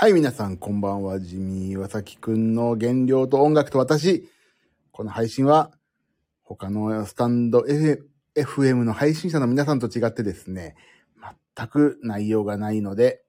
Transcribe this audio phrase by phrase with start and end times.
[0.00, 1.18] はい、皆さん、こんばんは。
[1.18, 4.28] ジミー・ワサキくんの原料と音楽と私。
[4.92, 5.72] この配信は、
[6.44, 7.64] 他のスタンド
[8.36, 10.76] FM の配信者の皆さんと違ってですね、
[11.56, 13.24] 全く内容がないので、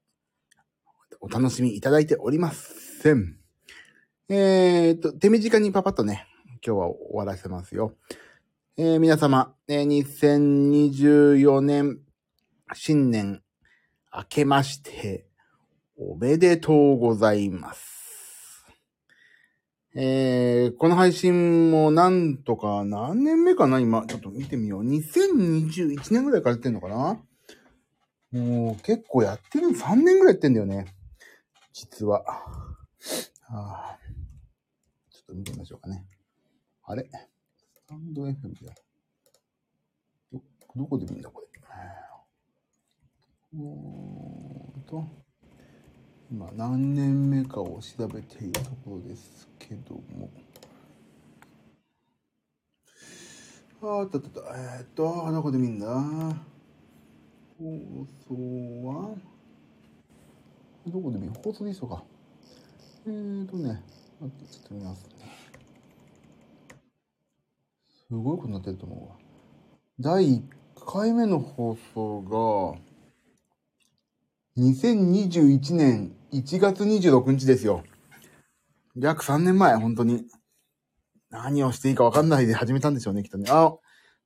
[1.20, 3.40] お楽しみいただいておりません。
[4.30, 6.28] えーと、手短にパパッとね、
[6.64, 7.96] 今日は終わらせますよ。
[8.78, 12.00] えー皆様、え2024年、
[12.74, 13.42] 新年、
[14.14, 15.29] 明けまして、
[16.02, 18.66] おめでとうございます。
[19.94, 23.82] えー、この配信もなんとか何年目かな？
[23.82, 24.84] 今、ちょっと見てみよう。
[24.86, 27.22] 2021年ぐらいからやってんのかな？
[28.32, 30.86] もう結構やってる、3年ぐらいやってんだよね。
[31.74, 32.24] 実は。
[32.24, 32.46] は
[33.50, 33.98] あ
[35.12, 36.06] ちょっと見てみましょうかね。
[36.86, 37.04] あれ？
[37.04, 38.34] スタンド FM
[38.66, 38.74] だ。
[40.32, 40.42] ど、
[40.78, 41.48] どこで見るんだこれ？
[43.52, 45.29] うーんと。
[46.32, 50.30] 今何年目かを調べているところですけども。
[53.82, 54.56] ああったったった。
[54.56, 56.36] えー、っと、どこで見んだ放
[58.28, 58.36] 送
[58.86, 59.16] は？
[60.86, 62.04] どこで見る放送でいいそうか。
[63.08, 63.82] えーとね、
[64.22, 65.36] 待って、ちょっと見ますね。
[68.08, 69.16] すごいことになってると思うわ。
[70.00, 70.44] 第1
[70.86, 72.80] 回目の放送が、
[74.60, 77.82] 2021年1月26日ですよ。
[78.98, 80.26] 約3年前、本当に。
[81.30, 83.46] 何をしていいか分かんないで始めたんでしょうね、きっとね。
[83.50, 83.74] あ、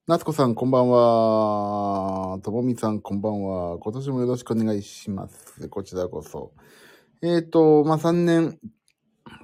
[0.07, 2.39] 夏子さん、こんばんは。
[2.41, 3.77] ともみさん、こんばんは。
[3.77, 5.69] 今年もよろしくお願いします。
[5.69, 6.51] こちらこそ。
[7.21, 8.57] えっ、と、まあ、3年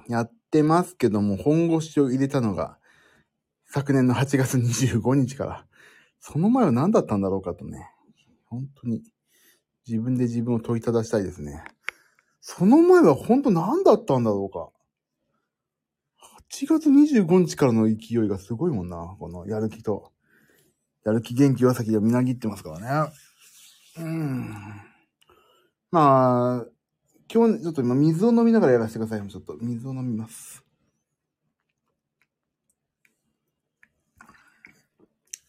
[0.08, 2.78] やってますけども、本腰を入れたのが、
[3.66, 5.66] 昨年の8月25日から。
[6.18, 7.88] その前は何だったんだろうかとね。
[8.46, 9.04] 本当に、
[9.90, 11.64] 自分で自分を問いただしたいですね。
[12.40, 14.70] その前は本当何だったんだろうか。
[16.52, 19.16] 8月25日からの勢いがすごいもんな。
[19.18, 20.12] このやる気と。
[21.04, 23.12] やる気元気は先でみなぎってますからね。
[23.98, 24.54] うん。
[25.90, 26.66] まあ、
[27.32, 29.28] 今日、ちょっと今水を飲みながらやらせてください。
[29.28, 30.64] ちょっと水を飲みます。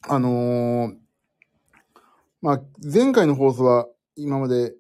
[0.08, 0.98] あのー
[2.42, 3.88] まあ、前回の放送は
[4.22, 4.76] 今まで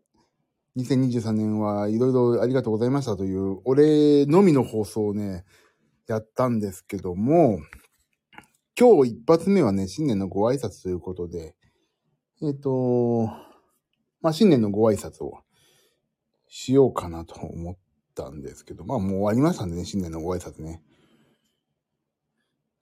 [0.77, 5.43] 2023年はいろいろありがとうございましたという、俺のみの放送をね、
[6.07, 7.59] やったんですけども、
[8.79, 11.55] 今日一発目はね、新年のご挨拶ということで、
[12.41, 13.29] えっ、と、
[14.21, 15.39] まあ、新年のご挨拶を
[16.47, 17.75] しようかなと思っ
[18.15, 20.81] たんですけど、まあ、もう終わりましたんでね、新年のご挨拶ね。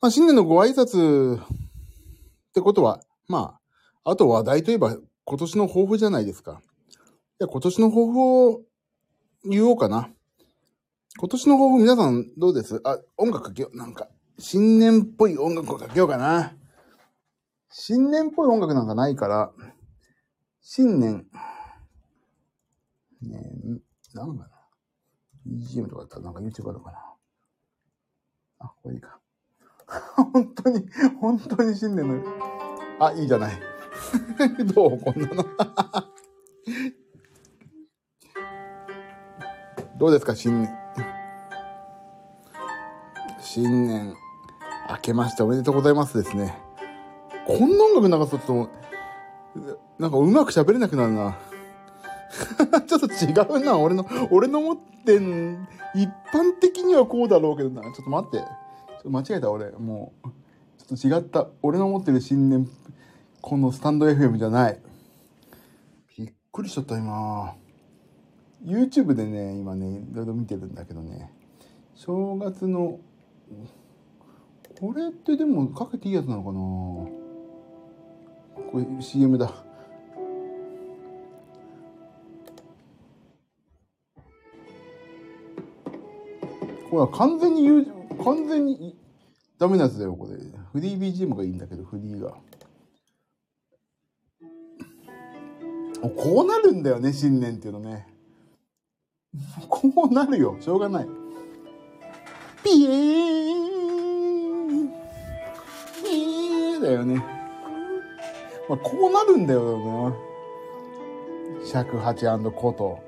[0.02, 1.46] まあ、新年のご挨拶っ
[2.54, 3.60] てことは、ま
[4.04, 4.98] あ、あと話題といえば
[5.30, 6.60] 今年の抱負じゃないですか。
[6.90, 8.62] じゃ今年の抱負を
[9.46, 10.10] 言おうかな。
[11.20, 12.82] 今年の抱負皆さんどうです？
[12.84, 13.78] あ、音楽かけよう。
[13.78, 14.08] なんか、
[14.40, 16.56] 新年っぽい音楽をかけようかな。
[17.70, 19.52] 新年っぽい音楽なんかないから、
[20.62, 21.28] 新年、
[23.22, 23.40] ね
[24.16, 24.50] え、なんかな。
[25.48, 26.98] BGM とかだったらなんか YouTube あるかな。
[28.62, 29.20] あ、これいいか。
[30.16, 30.90] 本当に、
[31.22, 32.24] 本当に新年の、
[33.00, 33.62] あ、いいじゃない。
[34.74, 35.46] どうこんなの。
[39.98, 40.70] どうですか、新年。
[43.42, 44.14] 新年、
[44.90, 46.58] 明けましておめでとうございますですね。
[47.46, 48.70] こんな音楽流すとちょっ
[49.56, 51.38] と、なんかうまく喋れなくなるな。
[52.88, 57.82] ちょっと違うな、俺の、俺の持ってん、一般的にはこうだろうけどな。
[57.82, 58.38] ちょっと待って。
[58.38, 58.46] ちょ
[59.00, 59.72] っと間違えた、俺。
[59.72, 60.28] もう、
[60.96, 61.48] ちょっと違った。
[61.62, 62.70] 俺の持ってる新年、
[63.42, 64.80] このスタンド FM じゃない。
[66.18, 67.56] びっくりしちゃった、今。
[68.64, 71.32] YouTube でね、今ね、いろいろ見てるんだけどね。
[71.96, 73.00] 正月の、
[74.80, 76.60] これってでもかけていいやつなのかな？
[78.72, 79.48] これ CM だ。
[86.90, 87.86] これは完全に、
[88.24, 88.98] 完全に
[89.58, 90.38] ダメなやつだよ、これ。
[90.72, 92.38] フリー BGM がいいんだけど、フリーが。
[96.08, 98.08] こうなるんだよね、新年っていうのね。
[99.68, 101.08] こうなるよ、しょうがない。
[102.64, 102.92] ピエー
[106.04, 107.16] ピエーだよね。
[108.70, 110.16] まあ、こうなるんだよな。
[111.66, 112.26] 尺八
[112.56, 113.00] コト。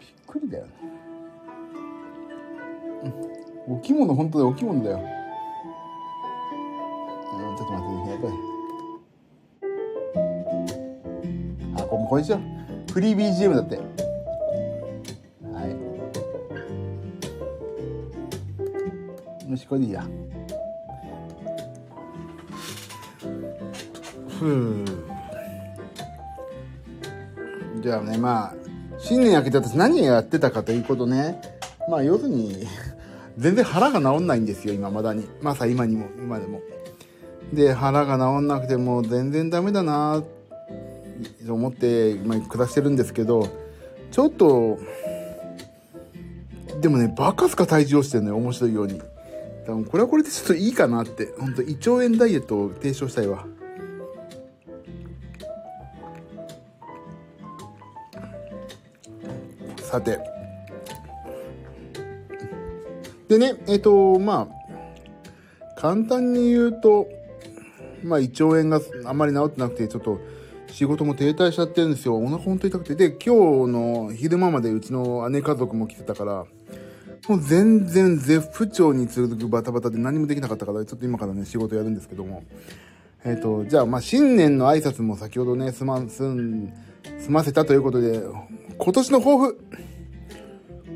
[0.00, 0.72] びっくりだよね。
[3.68, 4.98] お着物、本当だよ、お着物だよ。
[4.98, 8.51] ちょっと待って、やっぱ
[11.92, 12.40] これですよ
[12.92, 13.76] フリー BGM だって。
[13.76, 13.82] は
[19.46, 19.50] い。
[19.50, 20.06] よしこれでいいや。
[24.38, 24.84] ふう。
[27.80, 28.54] じゃあねまあ
[28.98, 31.40] 新年明けて私何やってたかということね。
[31.88, 32.66] まあ要するに
[33.38, 35.26] 全然腹が治んないんですよ今まだに。
[35.40, 36.60] まさ今にも今でも。
[37.52, 40.41] で腹が治んなくてもう全然ダメだなって。
[41.48, 43.48] 思って、今暮らしてるんですけど、
[44.10, 44.78] ちょっと、
[46.80, 49.00] でもね、バカすか体重をしてるのよ、面白いように。
[49.66, 53.46] 多分これはこれでちょっといいかなって、ほんと胃腸炎ダイエットを提唱したいわ。
[59.92, 60.18] さて。
[63.28, 67.08] でね、えっ、と、まあ、簡単に言うと、
[68.02, 70.18] まあ、胃腸炎があまり治ってなくて、ちょっと
[70.72, 72.16] 仕事も停滞しちゃってるんですよ。
[72.16, 72.94] お腹ほんと痛くて。
[72.94, 76.46] で、今日の昼間までうちの姉家族も来てたから、
[77.28, 82.42] もう全然絶不調に続くバタバタで何もできなかったから、ちょっと今からね、仕事やるんですけども。
[83.24, 86.72] えっ、ー、と、じゃあ、まあ、新年の挨拶も先ほどね、すま、すん、
[87.20, 88.22] 済ませたということで、
[88.78, 89.60] 今年の抱負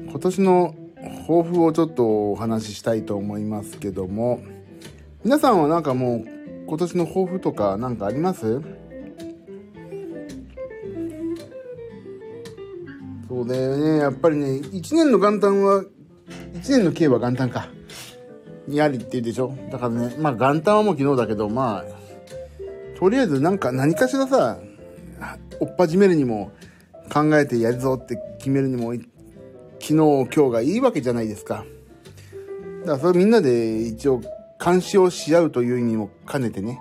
[0.08, 0.74] 今年の
[1.26, 4.40] 抱負をちょっとお話ししたいと思いますけども、
[5.22, 6.24] 皆さんはなんかもう
[6.66, 8.62] 今年の抱負とか何かあります？
[13.28, 13.98] そうだよね。
[13.98, 15.88] やっぱりね、1年の元旦は、1
[16.68, 17.68] 年の計は元旦か。
[18.68, 24.58] にありって言うでしょだからね、まあ元旦はもう昨日だけど、まあ、とりあえずなんか何かしらさ、
[25.60, 26.50] 追っ始めるにも
[27.12, 29.04] 考えてやるぞって決めるにも、昨
[29.80, 31.64] 日今日がいいわけじゃないですか。
[32.80, 34.20] だからそれみんなで一応
[34.62, 36.80] 監視をし合うという意味も兼ねてね、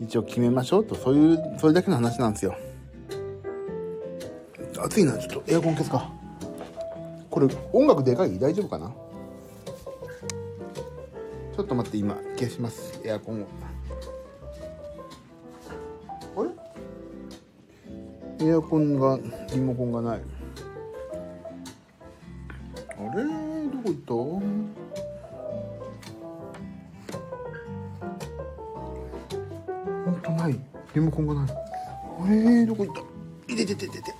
[0.00, 2.56] 一応決めましょうと、そういう、それだけの話なんですよ。
[4.82, 6.10] 暑いな、ちょっとエアコン消すか。
[7.30, 8.38] これ、音楽でかい？
[8.38, 8.90] 大丈夫かな？
[11.54, 13.46] ちょっと待って、今、消します、エアコンを。
[16.36, 16.44] あ
[18.40, 18.46] れ？
[18.46, 19.18] エアコンが、
[19.52, 20.22] リモコンがない。
[22.98, 23.24] あれ？
[23.24, 23.30] ど
[23.78, 24.14] こ行った？
[24.14, 24.40] ほ
[30.10, 30.58] んとない。
[30.94, 31.50] リモコンがない。
[31.50, 31.54] あ
[32.28, 32.64] れ？
[32.66, 33.02] どこ行った？
[33.52, 34.14] いててててて。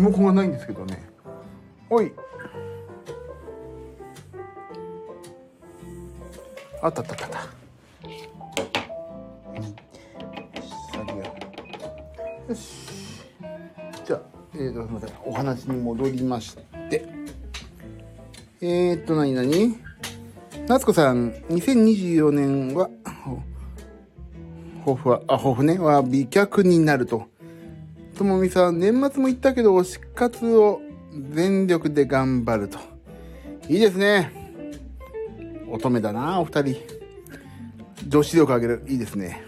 [0.00, 1.02] モコンがないんですけどね。
[1.88, 2.12] おい。
[6.82, 7.26] あったあったあった
[12.48, 12.54] よ。
[12.54, 13.24] し。
[14.04, 14.20] じゃあ、
[14.54, 16.56] えーと、すみませんお話に戻りまし
[16.88, 17.06] て。
[18.62, 19.76] えー、っと何何？
[20.66, 22.88] 夏子さん2024年は
[24.84, 25.78] 抱負はあ抱負ね。
[25.78, 27.28] は美脚になると。
[28.20, 30.82] ともみさん、年末も言ったけど、推し活を
[31.32, 32.78] 全力で頑張ると。
[33.66, 34.30] いいですね。
[35.70, 36.76] 乙女だな、お二人。
[38.06, 38.82] 女子力上げる。
[38.88, 39.42] いいですね。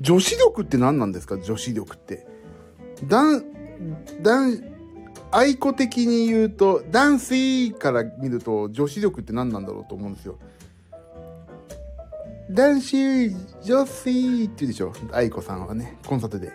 [0.00, 1.36] 女子力って何なんですか？
[1.36, 2.28] 女子力って。
[3.08, 3.44] だん、
[4.22, 4.62] だん、
[5.32, 10.38] 愛子的に言うと、男性から見ると女子力って何なんだろうと思うんですよ。
[12.52, 13.30] 男子、
[13.64, 14.92] 女性って言うでしょ？
[15.10, 16.52] 愛子さんはね、コンサートで。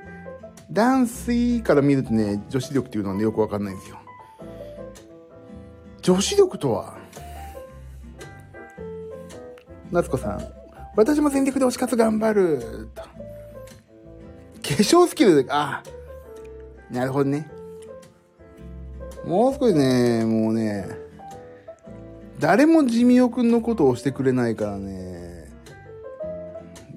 [0.72, 3.98] 男性から見るとね、女子力っていうのはね、よくわかんないんですよ。
[6.02, 6.98] 女子力とは
[9.92, 10.40] 夏子さん、
[10.96, 12.90] 私も全力で推し活頑張る。
[12.94, 13.02] と。
[13.02, 13.10] 化
[14.62, 15.82] 粧スキルで、あ、
[16.92, 17.50] なるほどね。
[19.26, 20.88] もう少しね、もうね、
[22.40, 25.19] 誰も地味おくんのことをしてくれないからね、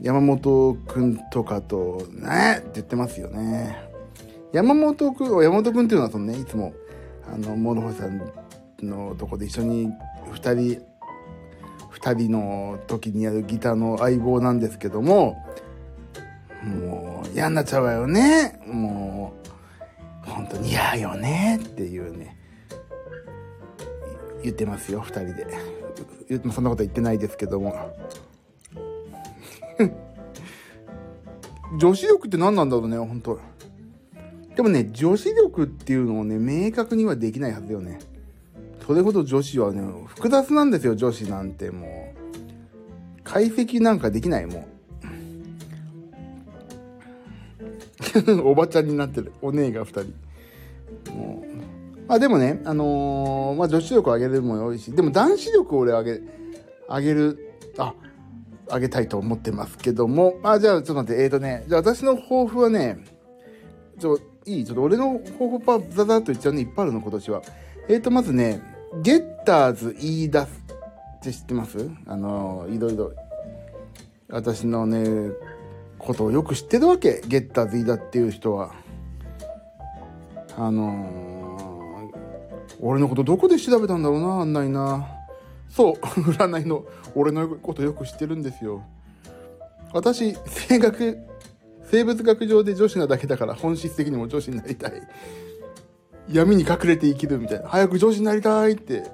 [0.02, 3.88] 山本くんとかと、ねって言ってますよね。
[4.52, 6.74] 山本くん、山本くんっていうのはそのね、いつも、
[7.32, 8.20] あの、諸星さん
[8.82, 9.88] のとこで一緒に
[10.32, 10.82] 二人、
[11.90, 15.36] 二人の時にやるギターの相棒なんですけども、
[16.64, 18.60] もう嫌になっちゃうわよね。
[18.66, 19.34] も
[20.26, 22.36] う、本当に嫌よねっていうね、
[24.42, 25.46] 言ってますよ、二人で。
[26.52, 27.72] そんなこと言ってないですけども。
[31.78, 33.40] 女子力って何なんだろうね、本当
[34.56, 37.98] でもね、女子力っていうのをね、明確にはできないはずよね。
[38.86, 43.22] それほど女子はね、複雑なんですよ、女子なんてもう。
[43.24, 44.66] 解析なんかできない、も
[48.28, 48.42] う。
[48.44, 49.32] おばちゃんになってる。
[49.40, 50.02] お姉が二人。
[51.14, 52.08] もう。
[52.08, 56.20] まあでもね、あのー、まあ女子力上げるもよいし、でも男子力を俺上げ、
[56.88, 57.38] 上げる、
[57.78, 57.94] あ、
[58.72, 63.04] あげたいと思ってますけども、あ、じゃあちょっと待って、えーとね、じゃあ私の抱負はね、
[63.98, 67.42] ちょ、いいちょっと俺の方法パザザッと言っちゃうね、いっぱいあるの、今年は。
[67.88, 68.62] えっ、ー、と、まずね、
[69.02, 71.90] ゲッターズ言い出すって知ってます？
[72.06, 73.12] あの、いろいろ、
[74.30, 75.32] 私のね、
[75.98, 77.22] ことをよく知ってるわけ。
[77.26, 78.72] ゲッターズ言い出っていう人は。
[80.56, 85.06] あのー、俺のことどこで調べたんだろうな、あんなな。
[85.72, 88.84] そう、 占いの、俺のことよく知ってるんですよ。
[89.94, 91.18] 私、性学、
[91.90, 94.92] 生物学上で女子なだけだから本質的にも女子になりたい。
[96.30, 97.68] 闇に隠れて生きるみたいな。
[97.68, 99.10] 早く女子になりたいって。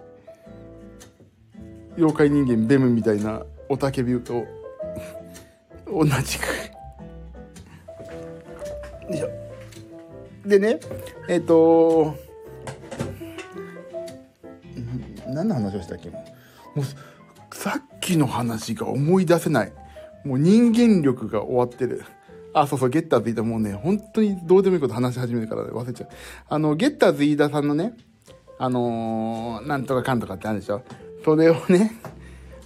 [1.97, 4.45] 妖怪人間ベムみたいなおたけびと
[5.87, 6.45] 同じく
[9.17, 9.29] よ。
[10.47, 10.79] でね、
[11.29, 12.15] えっ、ー、と
[15.27, 16.38] 何の話をしたっけ？
[16.75, 19.73] もう、さっきの話が思い出せない。
[20.25, 22.05] もう人間力が終わってる。
[22.55, 26.11] あ、そうそう、ゲッターズ飯田もうね、本当にどうでもいいこと話し始めるから、ね、忘れちゃう。
[26.49, 27.95] あの、ゲッターズ飯田さんのね、
[28.59, 30.83] あのー、なんとかかんとかってあるでしょ。
[31.25, 31.93] それをね、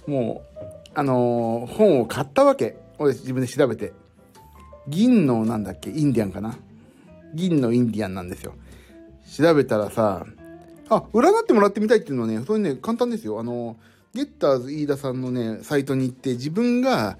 [0.07, 0.59] もう、
[0.95, 2.77] あのー、本を買ったわけ。
[2.97, 3.93] 俺自分で調べて。
[4.87, 5.89] 銀のなんだっけ？
[5.89, 6.57] インディアンかな？
[7.33, 8.53] 銀のインディアンなんですよ。
[9.37, 10.25] 調べたらさ、
[10.89, 13.39] あ、占ってもらってみたいっていうのはね、それね、簡単ですよ。
[13.39, 13.77] あの、
[14.13, 17.17] ゲッターズ飯田さんのね、サイトに行って、自分が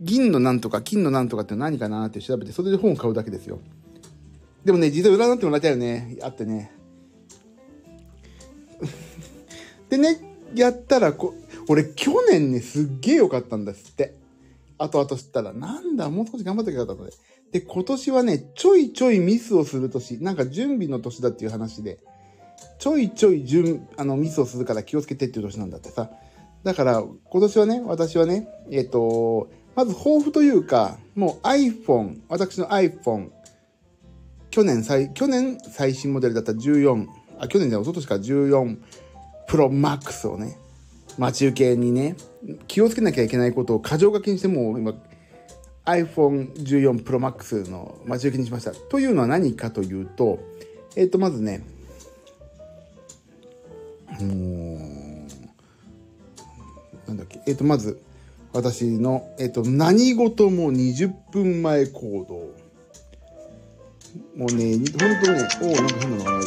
[0.00, 3.58] 銀のなんとか、金のなんとかって何かなって調べて、それで本を買うだけですよ。
[4.62, 6.18] でもね、実は占ってもらいたいよね。
[6.22, 6.72] あってね。
[9.88, 10.20] でね、
[10.54, 11.34] やったらこ、
[11.68, 14.14] 俺去年ね、すっげえ良かったんですって。
[14.76, 17.12] 後々知ったら、なんだ、もう少し頑張ってきたので。
[17.52, 21.98] で、今年はね、ちょいちょいミスをする年、なんか準備の年だっていう話で、
[22.78, 26.10] ちょいちょい準、あの、ミスをするから気をつけてっていう年なんだってさ。
[26.66, 33.30] だから、今年はね、私はね、えっ、ー、と、まず抱負というか、もう iPhone、私の iPhone、
[34.50, 37.06] 去年最、去年最新モデルだった14、
[37.38, 38.78] あ、去年じゃ一昨年か14
[39.48, 40.58] Pro Max をね、
[41.16, 42.16] 待ち受けにね、
[42.66, 44.92] 気をつけなきゃいけないことを過剰書きにしても今、
[45.84, 48.72] iPhone14 Pro Max の待ち受けにしました。
[48.72, 50.40] というのは何かというと、
[50.96, 51.64] えっ、ー、と、まずね、
[54.20, 54.75] もう、
[57.06, 58.00] なんだっけ、えっ、ー、と、まず、
[58.52, 62.66] 私の、えっ、ー、と、何事も20分前行動。
[64.36, 64.86] もうね、本
[65.24, 66.46] 当ね、お、なんか変なのがある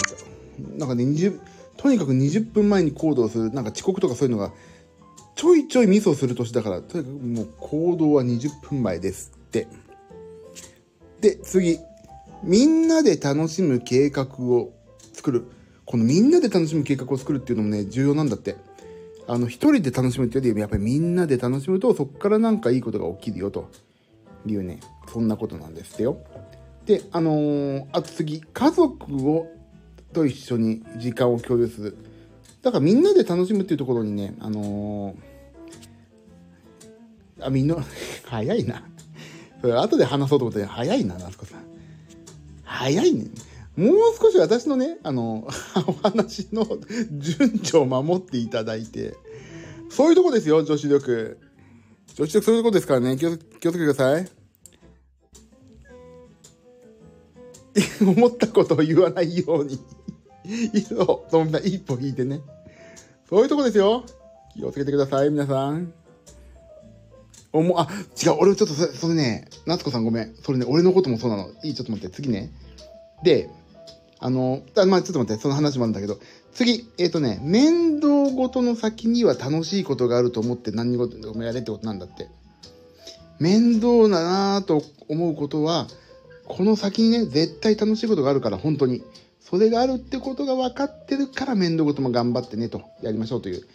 [0.78, 1.40] なんかね、20、
[1.78, 4.52] とにかく20分前に行動する、なんか遅刻とかそういうのが、
[5.36, 9.68] ちょいちょいミスをする年だから、とにかくもう行動は20分前ですって。
[11.22, 11.80] で、次。
[12.44, 14.72] みんなで楽しむ計画を
[15.14, 15.46] 作る。
[15.86, 18.56] このみんなで楽しむ計画を作るっていうのもね、重要なんだって。
[19.30, 23.70] あの、一人で楽しむっていうより、やっぱりみんなで楽しむと、そこからなんかいいことが起きるよ、と
[24.48, 26.18] いうね、そんなことなんですってよ。
[26.88, 29.48] で、あのー、あと次、家族を、
[30.14, 31.98] と一緒に時間を共有する。
[32.64, 37.76] だからみんなで楽しむっていうところにね、あのー、あ、みんな、
[38.26, 38.84] 早いな。
[39.62, 41.60] それ後で話そうと思って、早いな、夏子さん。
[42.64, 43.26] 早いね。
[43.76, 45.48] もう少し私のね、あの、
[45.88, 46.66] お話の
[47.12, 49.16] 順序を守っていただいて、
[49.90, 51.38] そういうとこですよ、女子力。
[52.16, 54.30] 女子力そういうとこですからね、気を気をつけてください。
[58.02, 59.80] 思ったことを言わないように
[60.82, 62.42] そう、そんな一歩引いてね。
[63.30, 64.04] そういうとこですよ。
[64.56, 65.94] 気をつけてください、皆さん。
[67.52, 67.88] おも、あ、
[68.24, 70.36] 違う、俺ちょっとそれ、それね、夏子さんごめん。
[70.36, 71.50] それね、俺のこともそうなの。
[71.64, 72.52] いい、ちょっと待って、次ね。
[73.24, 73.50] で、
[74.20, 76.20] あの、あまあ、ちょっと待って、その話もあるんだけど、
[76.54, 82.28] 次、えっ、ー、とね、面倒ごとの先には楽しいことがあると思って何事もやれってことなんだって。
[83.40, 85.88] 面倒だなぁと思うことは、
[86.46, 89.04] この先にね、絶対楽しいことがあるから、本当に。
[89.40, 93.66] それがあるってことが分かってるから面倒ごとも頑張ってねと、やりましょうという。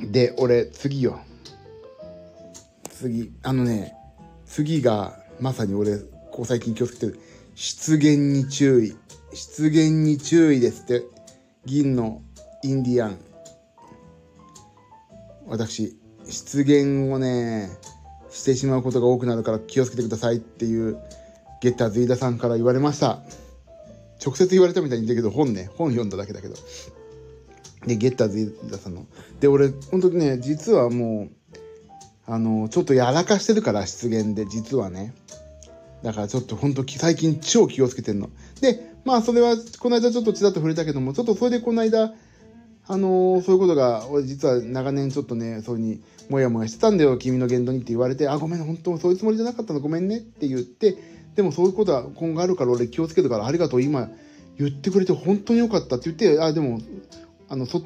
[0.00, 1.18] で、俺、次よ。
[2.90, 3.94] 次、あのね、
[4.46, 5.98] 次が、まさに俺、
[6.30, 7.20] こう最近気をつけてる。
[7.56, 8.96] 失言に注意。
[9.32, 11.04] 失言に注意ですって。
[11.64, 12.20] 銀の
[12.62, 13.18] インディアン。
[15.46, 15.96] 私、
[16.28, 17.70] 失言をね、
[18.28, 20.98] してしまうことが多くなるから気をつけてくださいっていう、
[21.62, 23.22] ゲッターズ飯田さんから言われました。
[24.22, 26.56] 直接言われたみたいに言ったけど、本ね、本読んだだけだけど。
[27.86, 29.06] で、ゲッターズ飯田さんの。
[29.40, 31.56] で、俺、本当にね、実はもう、
[32.26, 35.14] あの、ちょっとやらかしてるから、失言で、実はね。
[36.06, 38.30] だからちょっと本当最近超気をつけてんの。
[38.60, 42.14] で、まあそれはこの間ちょっとちらっと触れたけども、ちょっとそれでこの間、
[42.86, 50.96] あのー、そういうことが、俺実は長年ちょっとね、そういうにもやもやしてたんだよ、君の言動にって言われて、あ、ごめん、本当そういうつもりじゃなかったの、ごめんねって言って、
[51.34, 54.08] でもそういうことは今後あるから俺気をつけるからありがとう、今
[54.60, 56.78] 言ってくれて本当によかったって言って、あ、でも、
[57.48, 57.82] あの、そ、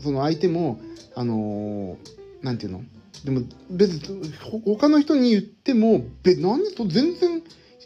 [0.00, 0.80] その相手も、
[1.16, 2.82] あのー、なんていうの？
[3.24, 3.40] でも
[3.70, 4.32] 別に
[4.64, 7.33] 他の人に言っても、べ、何と全然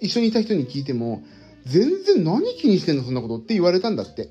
[0.00, 1.22] 一緒にいた人に聞いても、
[1.64, 4.28] 全然何気にしてんのそんなことって言われたんだって。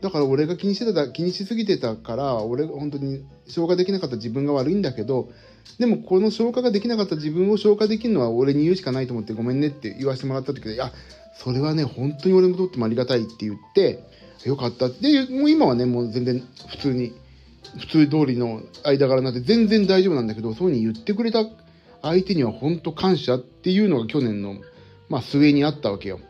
[0.00, 5.30] だから俺が気にしてた、気にしすぎてたから、俺が本当に消化できなかった自分が悪いんだけど、
[5.78, 10.92] でもこの消化ができなかった自分を消化できるのは俺に言うしかないと思ってごめんねって言わせてもらった時で、いや、
[11.34, 14.04] それはね、本当に俺にとってもありがたいって言って、
[14.44, 17.12] よかったって、もう今はね、もう全然普通に、
[17.78, 21.44] 普通通りの間柄になって全然大丈夫なんだけど、そういうふうに言ってくれた
[22.02, 24.56] 相手には本当感謝っていうのが去年の、
[25.10, 26.20] まあ、末にあったわけよ。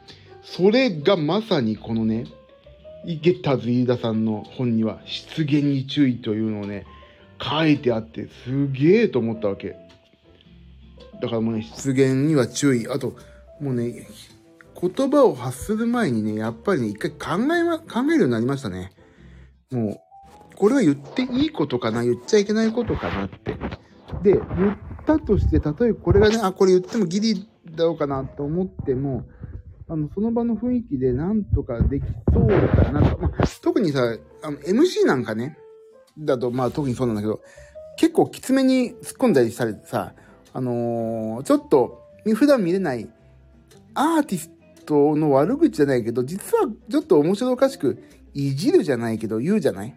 [0.42, 2.24] それがまさにこのね、
[3.04, 6.86] ゲッターズ飯田さんの本には失言に注意というのをね、
[7.40, 9.76] 書いてあってすげえと思ったわけ。
[11.20, 12.88] だからもうね、失言には注意。
[12.88, 13.14] あと、
[13.60, 14.08] もうね、
[14.80, 18.92] 言葉を発する前にね、やっぱりね、一回考えま、考えるようになりましたね。
[19.70, 20.02] も
[20.52, 23.52] う、これは言っていいことかな、言っちゃいけないことかなって。
[24.22, 27.49] で、言ったとして、例えばこれがね、あ、これ言ってもギリ
[27.80, 29.24] だろうかなと思っても、
[29.88, 33.18] あの、その場の雰囲気でなんとかできそうだなと。
[33.18, 35.58] まあ、特にさ、あの、MC なんかね、
[36.18, 37.40] だと、まあ特にそうなんだけど、
[37.96, 40.14] 結構きつめに突っ込んだりしたりさ、
[40.52, 42.02] あのー、ちょっと、
[42.34, 43.08] 普段見れない
[43.94, 44.50] アーティス
[44.86, 49.94] トの悪口じゃないけど、実はちょっと面白おかしく、いじるじゃないけど言うじゃない？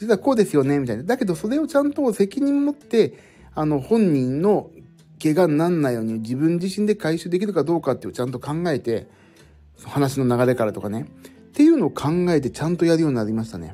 [0.00, 1.02] 実はこうですよねみたいな。
[1.02, 3.14] だけどそれをちゃんと責任持って、
[3.54, 4.70] あの、本人の
[5.22, 9.06] 怪我になんないように自分自身で回収できるかどうかっていうちゃんと考えて、
[9.84, 11.06] 話の流れからとかね。
[11.48, 13.72] っていうのを考えてちゃんとやるようになりましたね。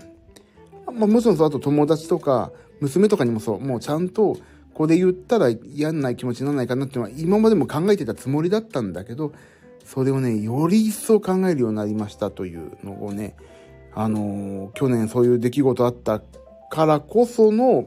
[0.87, 4.37] まあ、もちろんそう、あと友達とか、娘とかにもそう、もうちゃんと、
[4.75, 9.33] これ言ったら嫌ない気持ちにならないかなっていうのは、今までも考えてたつもりだったんだけど、
[9.85, 13.37] それをね、より一層考えるようになりましたというのをね、
[13.95, 16.21] あのー、去年そういう出来事あった
[16.71, 17.87] からこその、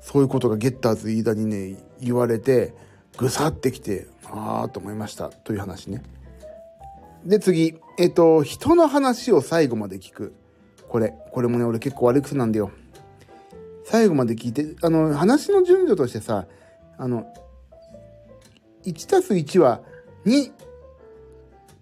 [0.00, 2.74] そういうことがゲッターズ飯田にね、言われて、
[3.16, 6.02] ぐさってきて、ああと思いましたという話ね。
[7.24, 7.76] で、次。
[7.98, 10.34] えっと、人の話を最後まで聞く。
[10.88, 11.14] これ。
[11.32, 12.70] これもね、俺結構悪い癖なんだよ。
[13.84, 16.46] 最後まで聞いて、あの、話の順序としてさ、
[16.96, 17.26] あの、
[18.84, 19.82] 1+1 は
[20.24, 20.54] 2っ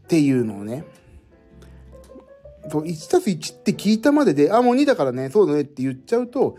[0.08, 0.84] ていうのをね、
[2.70, 6.56] そう、1たす1って聞いたまでで、あ、もう2だからね、そうだねって言っちゃうと、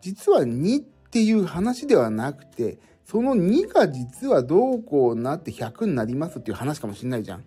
[0.00, 2.78] 実は2っていう話ではなくて、
[3.12, 7.44] その2が実はどうこうなって100になりますっていう話かもしんないじゃん。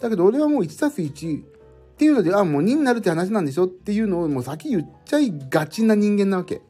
[0.00, 1.44] だけど俺はもう1たす1っ
[1.98, 6.62] ていうので、あ、もう2になるって話なんでしょっていうのをもう先言っちゃいがちな人間なわけ。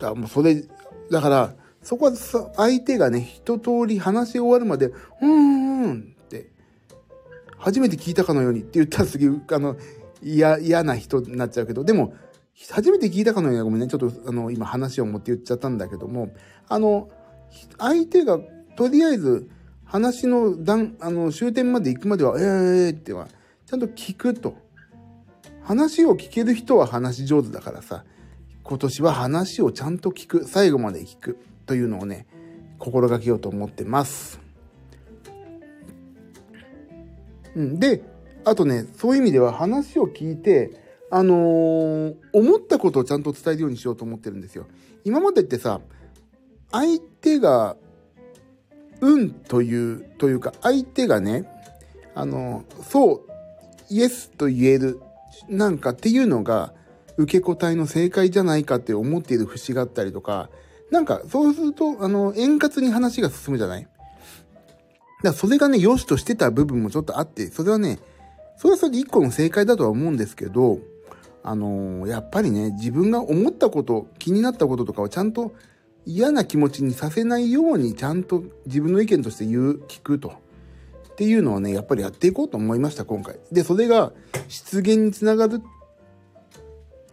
[0.00, 0.64] だもうそれ、
[1.08, 2.12] だから、そこは、
[2.56, 6.50] 相手がね、一通り話し終わるまで、うーんって、
[7.58, 9.76] 初めて聞いたかのようにって言ったらすげえ、あの、
[10.20, 12.12] 嫌、嫌な人になっちゃうけど、でも、
[12.70, 16.34] 初めて聞いたかのようにごめんね、ちょっとあの、今話を持って言っちゃったんだけども、
[16.68, 17.08] あの、
[17.78, 18.38] 相手が
[18.76, 19.48] とりあえず
[19.84, 23.28] 話の段、あの、終点まで行くまでは、えーっては、
[23.66, 24.56] ちゃんと聞くと。
[25.62, 28.04] 話を聞ける人は話上手だからさ、
[28.62, 32.26] 今年は話をちゃんと聞く、最後まで聞くというのをね、
[32.78, 34.40] 心がけようと思ってます。
[37.54, 38.02] うん、で、
[38.44, 44.66] あとね、そういう意味では話を聞いて、あのー、思ったことをちゃんと伝えるようにしようと思ってるんですよ。
[45.04, 45.80] 今までってさ、
[46.70, 47.76] 相手が
[49.00, 51.48] うんという、というか、相手がね、
[52.14, 53.20] あの、そう、
[53.88, 55.00] イエスと言える、
[55.48, 56.74] なんかっていうのが、
[57.16, 60.50] 受け答えの正解じゃないかって思っている節があったりとか、
[60.90, 63.82] なんか、そうすると、あの、円滑に話が進むじゃない？
[63.82, 63.92] だか
[65.22, 67.98] らそれがね、良しとしてた部分もちょっとあって、それはね、
[68.56, 70.80] それはそれで一個の正解だとは思うんですけど、
[71.48, 75.54] あのー、やっぱりね、自分が思ったこと、気になったこととかをちゃんと
[76.04, 80.34] 嫌な気持ちにさせないようにちゃんと自分の意見として言う、聞くと。
[81.12, 83.38] っていうのをね、やっぱりやっていこうと思いました、今回。
[83.50, 84.12] で、それが
[84.48, 85.62] 失言につながる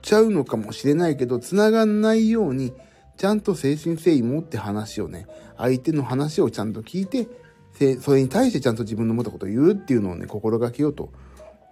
[0.02, 2.74] ちゃうのかもしれないけど、つながんないように、
[3.16, 7.30] ちゃんと精神誠意持って話をね、相手の話をちゃんと聞いて、
[8.02, 11.10] それに対してちゃんと自分の思ったことを言うっていうのをね、心がけようと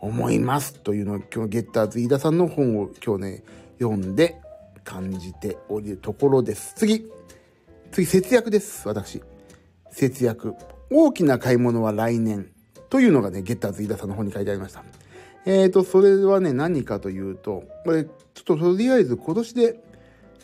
[0.04, 3.44] 思いますというのを今日ゲッターズ飯田さんの本を今日ね、
[3.80, 4.42] 読んで、
[4.84, 6.74] 感じておるところです。
[6.76, 7.10] 次。
[7.92, 8.86] 次、節約です。
[8.86, 9.22] 私。
[9.92, 10.56] 節約。
[10.92, 12.50] 大きな買い物は来年。
[12.90, 14.84] というのがね、ゲッターズ飯田さんの方に書いてありました。
[15.46, 19.84] えーと、それはね、何かというと、これ、ちょっととりあえず今年で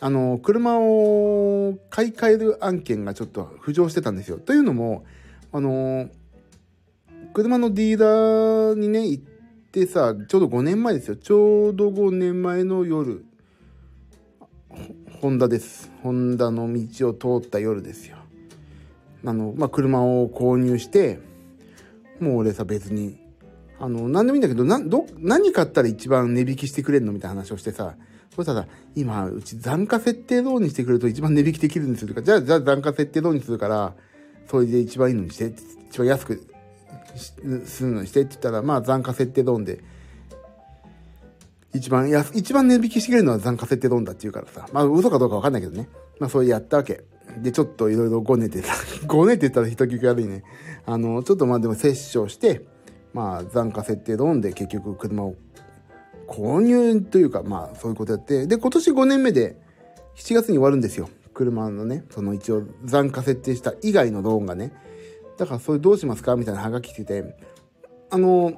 [0.02, 4.38] あの、車を買い替える案件がちょっと浮上してたんですよ。
[4.38, 5.04] というのも、
[5.52, 6.08] あの、
[7.34, 9.24] 車のディーラーにね、行っ
[9.70, 11.16] てさ、ちょうど5年前ですよ。
[11.16, 13.24] ちょうど5年前の夜、
[15.20, 15.90] ホンダです。
[16.02, 18.16] ホンダの道を通った夜ですよ。
[19.24, 21.20] あの、まあ、車を購入して、
[22.18, 23.18] もう俺さ、別に、
[23.78, 27.94] あの、何でもいいんだけど、な、ど、何買ったら一番値引きしてくれんのみたいな話をしてさ、
[28.34, 32.20] そしたら、今、うち残価設定ローンにしてくれると一番値引きできるんですよ。
[32.20, 33.94] じゃあ、じゃあ残価設定ローンにするから、
[34.48, 35.52] それで一番いいのにして、
[35.88, 36.49] 一番安く
[37.16, 39.82] するのにしてって言ったら、まあ残価設定ローンで、
[41.72, 45.88] 一番安、一番値引きしてくれるのは残価設定ローンだって言うからさ、まあ嘘かどうかわかんないけどね。
[46.18, 47.04] まあそれやったわけ。
[47.38, 48.68] で、ちょっといろいろごねてた。
[49.06, 50.42] ごねてったら人聞き悪いね。
[50.86, 52.62] あの、ちょっとまあでも折衝して、
[53.12, 55.36] まあ残価設定ローンで結局車を
[56.26, 59.56] 購入というか、まあそういうことやって、で、今年5年目で
[60.16, 61.08] 7月に終わるんですよ。
[61.34, 64.72] 車のね、その一応残価設定した以外のローンがね。
[65.40, 66.36] だからそれどうしますか？
[66.36, 67.34] みたいなハガキ来てて、
[68.10, 68.52] あの、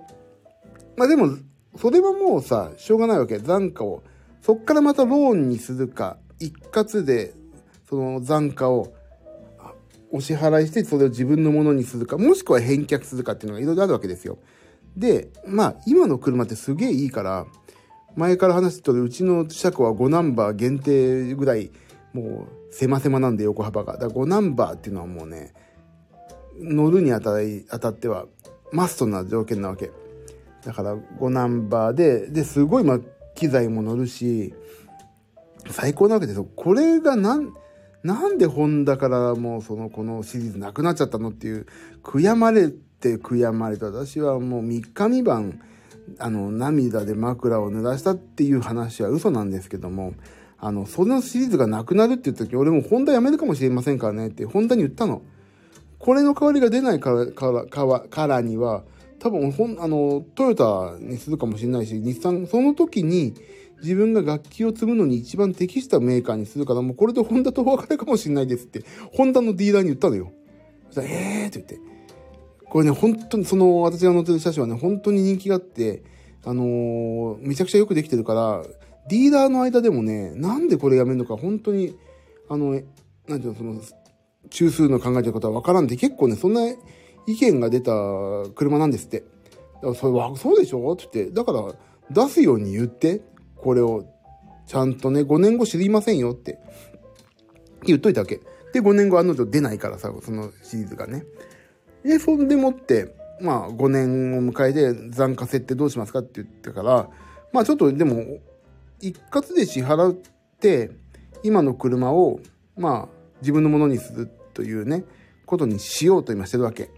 [0.96, 1.36] まあでも、
[1.76, 3.38] それはもうさ、しょうがないわけ。
[3.38, 4.02] 残価を。
[4.40, 7.34] そっからまたローンにするか、一括で、
[7.88, 8.92] その残価を
[10.10, 14.38] お支払いして、それを自分のものにするか、もしくは返却するかっていうのがいろいろあるわけですよ。
[14.96, 17.46] で、まあ、今の車ってすげえいいから、
[18.16, 21.70] 前から話してたうちの車庫は5ナンバー限定ぐらい、
[22.12, 23.92] もう、狭狭なんで横幅が。
[23.92, 25.54] だから5ナンバーっていうのはもうね、
[26.58, 28.26] 乗るにあたり、当たっては、
[28.72, 29.90] マストな条件なわけ。
[30.64, 33.00] だから5ナンバーで、で、すごい、まあ、
[33.34, 34.54] 機材も乗るし、
[35.70, 36.46] 最高なわけですよ。
[36.56, 37.52] これがなん、
[38.02, 41.66] なんでホンダからもうその、このシリーズなくなっちゃったのっていう、
[42.02, 43.86] 悔やまれて悔やまれた。
[43.86, 45.60] 私はもう3日3晩、
[46.18, 50.14] あの、涙で枕を濡らしたっていう話は嘘なんですけども、
[50.58, 55.22] あの、そのシリーズがなくなるって言った時、俺もホンダやめるかもしれませんからねって、ホンダに言ったの。
[56.02, 58.82] これの代わりが出ないから、から、からには、
[59.20, 63.34] 多分、ほん、あの、トヨタにするかもしれないし、日産、その時に
[63.80, 70.32] 自分が楽器を積むのに一番適したメーカーにするから、もうこれでホンダとお別れかもしれないですって、ホンダのディーラーに言ったのよ。
[70.90, 71.78] そしたら、えーって言って。
[72.64, 76.02] これね、本当に、その、私が乗ってる車種はね、本当に人気があって、
[76.44, 78.64] あのー、めちゃくちゃよくできてるから、
[79.08, 81.96] ディーラーの間でもね、なんでこれやめるのか、本当に、
[82.48, 83.80] あの、なんていうの、その、
[84.50, 86.62] 中枢の考えてることはわからんで、結構ね、そんな
[87.26, 87.92] 意見が出た
[88.54, 89.20] 車なんですって。
[89.20, 91.74] だからそれは、そうでしょって言って、だから
[92.10, 93.22] 出すように言って、
[93.56, 94.04] これを、
[94.66, 96.58] ちゃんとね、5年後知りませんよって、
[97.84, 98.40] 言っといたわけ。
[98.72, 101.24] で、5年後案の定出ないからさ、そのシリーズがね。
[102.04, 107.08] で、そんでもって、まあ、5年を迎えて残価設定どうしますかって言ってから、
[107.52, 108.38] まあちょっとでも、
[109.00, 110.14] 一括で支払っ
[110.60, 110.90] て、
[111.42, 112.40] 今の車を、
[112.76, 115.04] まあ、自分のものにするというね、
[115.44, 116.90] ことにしようと今してるわけ。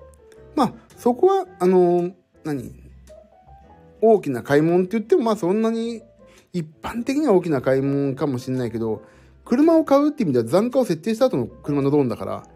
[0.55, 2.13] まあ、そこは、あの、
[2.45, 2.73] 何？
[4.01, 6.03] 大きな買い物って言っても、まあそんなに、
[6.53, 9.03] 一般的には大きな買い物かもしれないけど、
[9.45, 12.47] 車を買うって意味では残価を設定した後の車のローンだから、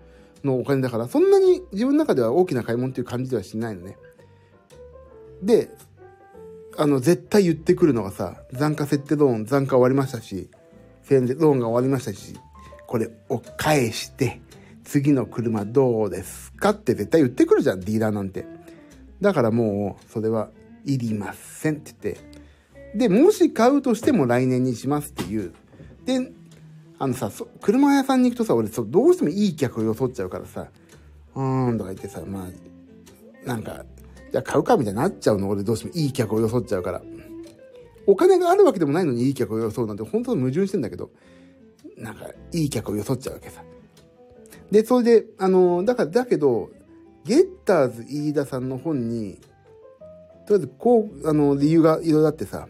[0.45, 3.97] のお金だから、そんなに自分の中では大きな買い物っていう感じではしないのね。
[5.43, 5.71] で、
[6.77, 10.49] あの、絶対言ってくるのがさ、残価設定ローン、残価終わりましたし、
[11.11, 12.39] ローンが終わりましたし、
[12.89, 14.41] これを返して、
[14.83, 18.47] 次の車どうですかって絶対言ってくるじゃん、ディーラーなんて。
[19.21, 20.49] だからもう、それは
[20.85, 22.39] いりませんって言って。
[22.97, 25.53] で、もし買うとしても来年にしますっていう。
[26.07, 26.33] で、
[26.99, 30.69] あのさ、車屋さんに行くとさ、俺そう、どうしてもいい客を装っちゃうからさ、
[31.35, 33.85] うーんとか言ってさ、まあ、なんか、
[34.33, 35.49] じゃあ買うかみたいになっちゃうの？
[35.49, 37.03] 俺どうしてもいい客を装っちゃうから。
[38.07, 41.11] お金があるわけでもないのにいい客を装うなんて本当に矛盾してんだけど、
[41.99, 43.63] なんか、いい客を装っちゃうわけさ。
[44.71, 46.71] で、それで、あの、だから、だけど、
[47.25, 49.41] ゲッターズ飯田さんの本に、
[50.47, 52.69] とりあえず、こう、あの、理由がいろいろあってさ、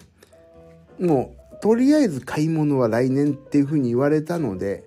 [0.99, 4.85] もう、とりあえず買い物は来年っていうふうに言われたので、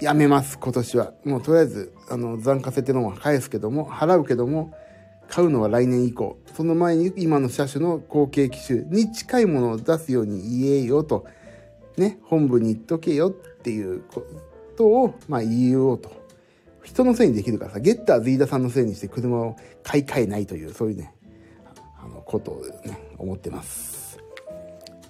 [0.00, 1.12] やめます、今年は。
[1.24, 4.72] もうとりあえず、あの、残価設定のは返すけども、払うけども、
[5.28, 6.38] 買うのは来年以降。
[6.56, 11.26] その前に今の車種の後継機種に近いものを出すように言えよと。
[12.00, 14.24] ね、本部に言っとけよっていうこ
[14.76, 16.10] とを、まあ言おうと。
[16.82, 21.14] 人のせいにできるからさ、ゲッターズ飯田さんのせいにして車を買い替えないという、そういうね、
[22.02, 24.18] あの、ことをね、思ってます。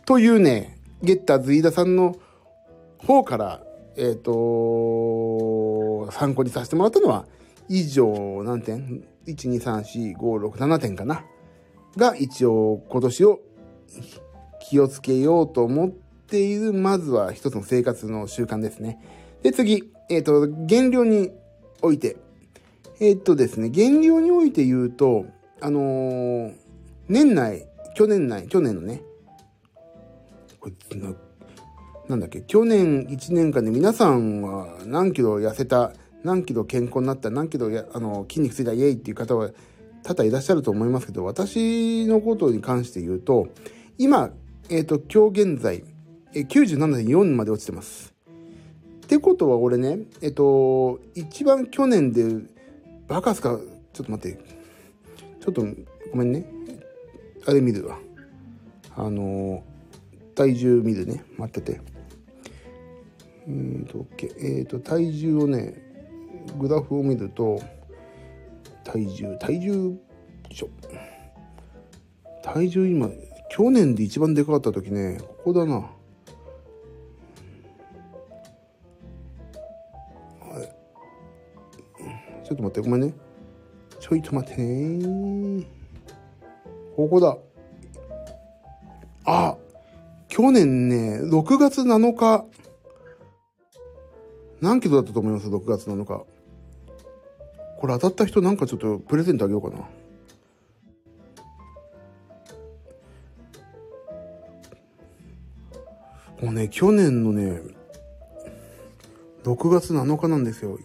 [0.04, 2.16] というね、ゲッターズ飯田さんの
[2.98, 3.62] 方から、
[3.96, 7.26] えっ、ー、と、参考にさせてもらったのは、
[7.68, 11.24] 以上何点 ?1、2、3、4、5、6、7点かな？
[11.96, 13.40] が一応今年を
[14.60, 18.98] 気をつけようと思ってている、まずは一つの生活の習慣ですね。
[19.42, 21.30] で、次、えっ、ー、と、減量に
[21.82, 22.16] おいて。
[23.00, 25.26] えっ、ー、とですね、減量において言うと、
[25.60, 26.54] あのー、
[27.08, 29.02] 年内、去年内、去年のね、
[30.60, 31.14] これな、
[32.08, 39.50] なんだっけ、去年1年間で皆さんは何キロ痩せた、何キロ健康になった、何キロやあの筋肉ついたイエイっていう方は
[40.02, 43.48] 多々いらっしゃると思いますけど、私のことに関して言うと、
[43.96, 44.30] 今、
[44.68, 45.84] えっ、ー、と、今日現在、
[46.32, 48.14] 97.4まで落ちてます。
[49.04, 52.24] ってことは俺ね、えっ、と、一番去年で、
[53.08, 53.58] バカすか、
[53.92, 54.38] ちょっと待って、
[55.40, 55.66] ちょっと
[56.12, 56.46] ごめんね。
[57.46, 57.98] あれ見るわ。
[58.96, 59.64] あの、
[60.36, 61.24] 体重見るね。
[61.36, 61.80] 待ってて。
[63.46, 64.32] えっ、ー、と、OK。
[64.38, 65.74] えっ、ー、と、体重をね、
[66.58, 67.60] グラフを見ると、
[68.84, 69.98] 体重、体重、
[70.52, 70.68] しょ。
[72.42, 73.10] 体重今、
[73.50, 75.90] 去年で一番でかかった時ね、ここだな。
[82.50, 83.14] ちょっと待って、ごめんね。
[84.00, 85.64] ちょいと待ってね。
[86.96, 87.38] ここだ。
[89.24, 89.56] あ、
[90.26, 92.44] 去年ね、6月7日。
[94.60, 96.24] 何キロだったと思います ?6 月7日。
[97.78, 99.88] これ当たった人なんかちょっとプレゼントあげようかな。
[106.42, 107.60] もうね、去年のね、
[109.44, 110.76] 6月7日なんですよ。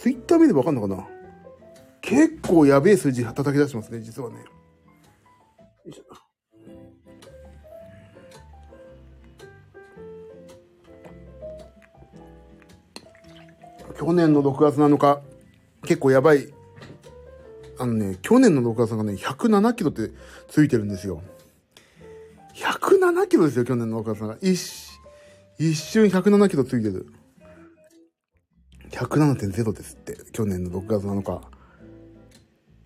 [0.00, 1.06] ツイッター見ればわかんのかな？
[2.00, 4.36] 結構やべえ数字叩き出してますね、実はね。
[13.94, 15.20] 去年の6月7日、
[15.82, 16.50] 結構やばい。
[17.78, 20.10] あのね、去年の6月がね、107キロって
[20.48, 21.20] ついてるんですよ。
[22.54, 24.38] 107キロですよ、去年の6月が。
[24.40, 24.58] 一、
[25.58, 27.12] 一瞬107キロついてる。
[28.90, 31.40] 107.0ですって、去年の6月7日。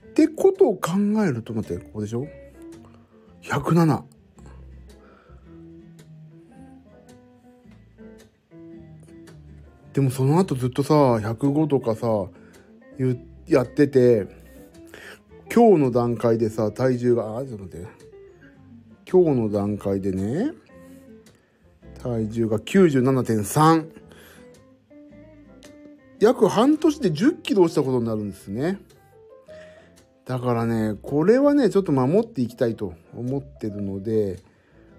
[0.07, 0.93] ってことを考
[1.27, 2.27] えると、待って、ここでしょ
[3.43, 4.03] ?107。
[9.93, 12.07] でもその後ずっとさ、105とかさ、
[13.47, 14.27] やってて、
[15.55, 17.87] 今日の段階でさ、体重が、あ、ちょっと待って。
[19.11, 20.53] 今日の段階でね、
[22.03, 24.04] 体重が97.3。
[26.20, 28.79] 約半年で10キロ落ちたことになるんですね。
[30.24, 34.38] だからね、これはね、ちょっと守っていきたいと思ってるので、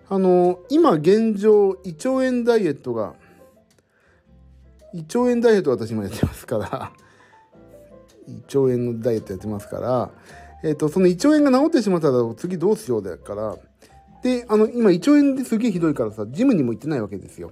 [0.08, 3.16] あの、今現状、胃腸炎ダイエットが、
[4.94, 6.92] 胃腸炎ダイエット私もやってますから、
[8.28, 10.12] 胃腸炎のダイエットやってますから、
[10.64, 13.58] えっ、と、その胃腸炎が治ってしまったら次どうしようだから、
[14.22, 17.52] で、あの、今胃腸炎ですげえひどいからさ、ジムにも行ってないわけですよ。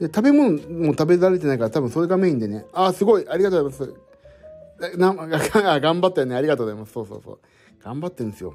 [0.00, 4.96] で食べ物も食べられてないから多分それがメインでね、ああ、すごい、ありがとうございます。
[4.98, 5.14] な
[5.80, 6.34] 頑張ったよね。
[6.34, 6.92] ありがとうございます。
[6.92, 7.38] そうそうそう。
[7.84, 8.54] 頑張ってるんですよ。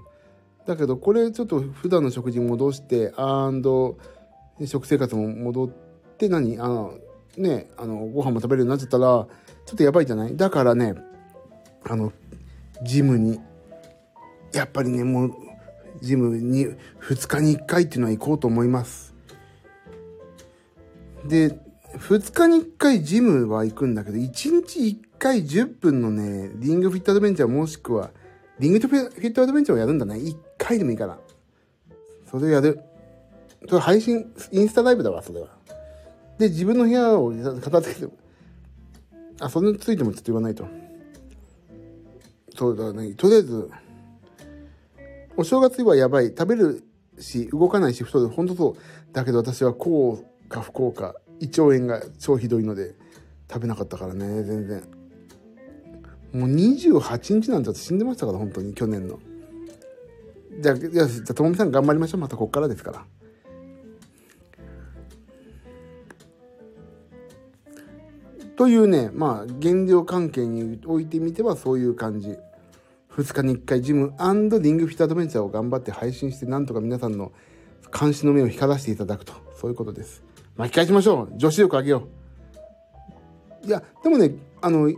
[0.65, 3.97] だけど、これちょっと普段の食事戻して、アンド、
[4.65, 5.69] 食生活も戻っ
[6.17, 6.59] て、何？
[6.59, 6.93] あの、
[7.37, 9.05] ね、あの、ご飯も食べるようになっちゃったら、
[9.65, 10.35] ちょっとやばいじゃない？
[10.35, 10.95] だからね、
[11.85, 12.11] あの、
[12.83, 13.39] ジムに、
[14.51, 15.31] やっぱりね、もう、
[16.01, 16.65] ジムに
[17.01, 19.08] 2日に1回っていうのは行こうと思います。
[21.25, 21.59] で、
[21.97, 28.11] 2日に1回ジムは行くんだけど、1日1回10分のね、リングフィットアドベンチャーもしくは、
[28.59, 30.15] リングフィットアドベンチャーをやるんだね。
[30.15, 31.17] 1回でもいいから。
[32.29, 32.79] それやる。
[33.67, 35.47] それ配信、インスタライブだわ、それは。
[36.37, 38.13] で、自分の部屋を片付けて、
[39.39, 40.67] あ、それについてもちょっと言わないと。
[42.55, 43.13] そうだね。
[43.13, 43.69] とりあえず、
[45.35, 46.27] お正月はやばい。
[46.27, 46.83] 食べる
[47.19, 48.27] し、動かないし、太る。
[48.27, 49.13] ほんとそう。
[49.13, 51.15] だけど私はこうか不幸か。
[51.39, 52.95] 胃腸炎が超ひどいので
[53.49, 54.43] 食べなかったからね。
[54.43, 54.83] 全然。
[56.33, 58.73] もう28日なんて死んでましたから本当に。
[58.73, 59.19] 去年の。
[60.59, 62.21] じゃあじゃあともみさん頑張りましょう。
[62.21, 63.05] またこっからですから。
[68.57, 72.35] というねまあ減量関係においてみてはそういう感じ。
[73.15, 74.13] 2日に1回ジム
[74.61, 77.31] リングフィットアドベンチャーを頑張って配信してなんとか皆さんの
[77.97, 79.33] 監視の目を光らせていただくと。
[79.59, 80.23] そういうことです。
[80.59, 81.37] 巻き返しましょう。
[81.37, 82.03] 女子力上げよ
[83.63, 83.65] う。
[83.65, 84.91] いや、でもね、あの、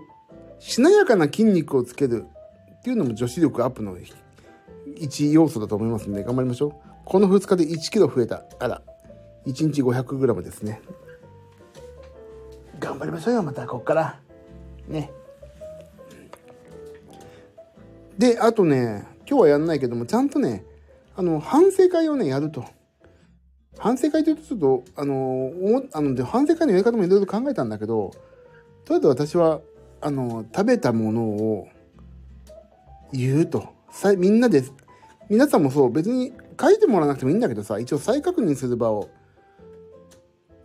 [0.58, 2.26] しなやかな筋肉をつける
[2.80, 3.96] っていうのも女子力アップの
[4.98, 6.74] 一要素だと思いますんで、頑張りましょう。
[7.06, 8.44] この2日で1キロ増えた。
[8.58, 8.82] あら、
[9.46, 10.82] 1日 500g ですね。
[12.80, 14.20] 頑張りましょうよ、またこっから。
[14.88, 15.12] ね。
[18.18, 20.66] で、あとね、今日はやんないけども、ちゃんとね、
[21.16, 22.66] あの、反省会をね、やると。
[23.82, 25.52] 反省会というとちょっと、あの、
[25.92, 28.12] あの反省会のやり方もいろいろ考えたんだけど、
[28.86, 29.60] とりあえず私は、
[30.02, 31.68] あの、食べたものを
[33.12, 33.70] 言うと。
[33.92, 34.64] さみんなで、
[35.30, 39.10] 皆さんもそう、別に書いてもらわなくてもいいんだけどさ、一応再確認する場を、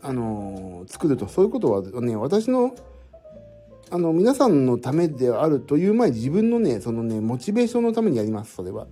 [0.02, 1.26] あの作ると。
[1.26, 2.74] そういうことはね、私の、
[3.90, 8.86] あの、皆さんのためであるという前に自分のね、そのね、モチベーションのためにやります、それは。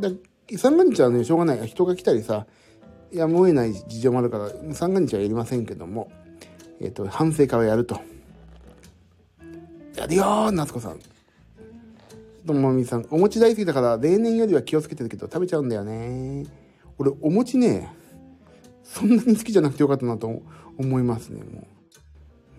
[0.00, 0.08] だ
[0.56, 1.66] 三が日はね、しょうがない。
[1.66, 2.46] 人が来たりさ、
[3.12, 6.10] やむを得ない事情もあるから、三が日はやりませんけども、
[6.80, 8.00] えっ、ー、と、反省会をやると。
[9.96, 10.98] やるよ、夏子さん。
[12.46, 16.46] ともみさん、お餅大好きだから、例年よりは気をつけてるけど、食べちゃうんだよね。
[16.98, 17.92] 俺、お餅ね、
[18.84, 20.42] そんなに好きじゃなくてよかったなと
[20.78, 21.66] 思いますね、も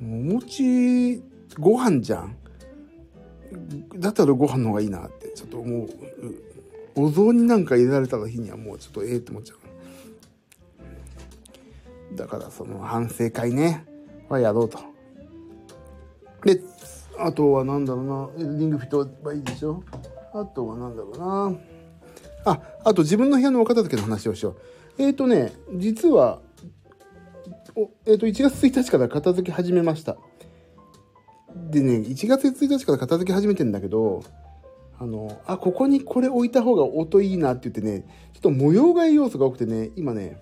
[0.02, 0.06] う。
[0.06, 1.22] お餅、
[1.58, 2.36] ご飯じゃん。
[3.98, 5.90] だったらご飯の方がいいなって、ちょっと思う。
[6.96, 9.59] お雑煮なんか入れられた日にはもうちょっとええって思っちゃう。
[12.16, 13.86] だからその反省会ね、
[14.28, 14.80] はやろうと。
[16.46, 16.62] で、
[17.18, 18.02] あとは何だろ
[18.38, 19.84] うな、リングフィットはいいでしょ？
[20.34, 21.58] あとは何だろうな。
[22.46, 24.52] あ、あと自分の部屋のお片付けの話をしよ
[24.98, 25.04] う。
[25.04, 26.40] えっ、ー、とね、実は、
[27.76, 30.18] おえっ、ー、と、1月1日から片付け始めました。
[31.70, 34.24] でね、1月1日から片付け始めてんだけど、
[35.00, 40.38] あの、あ、ここにこれ置いた方が音いいなって言ってね、ちょっと模様替え要素が多くてね、今ね、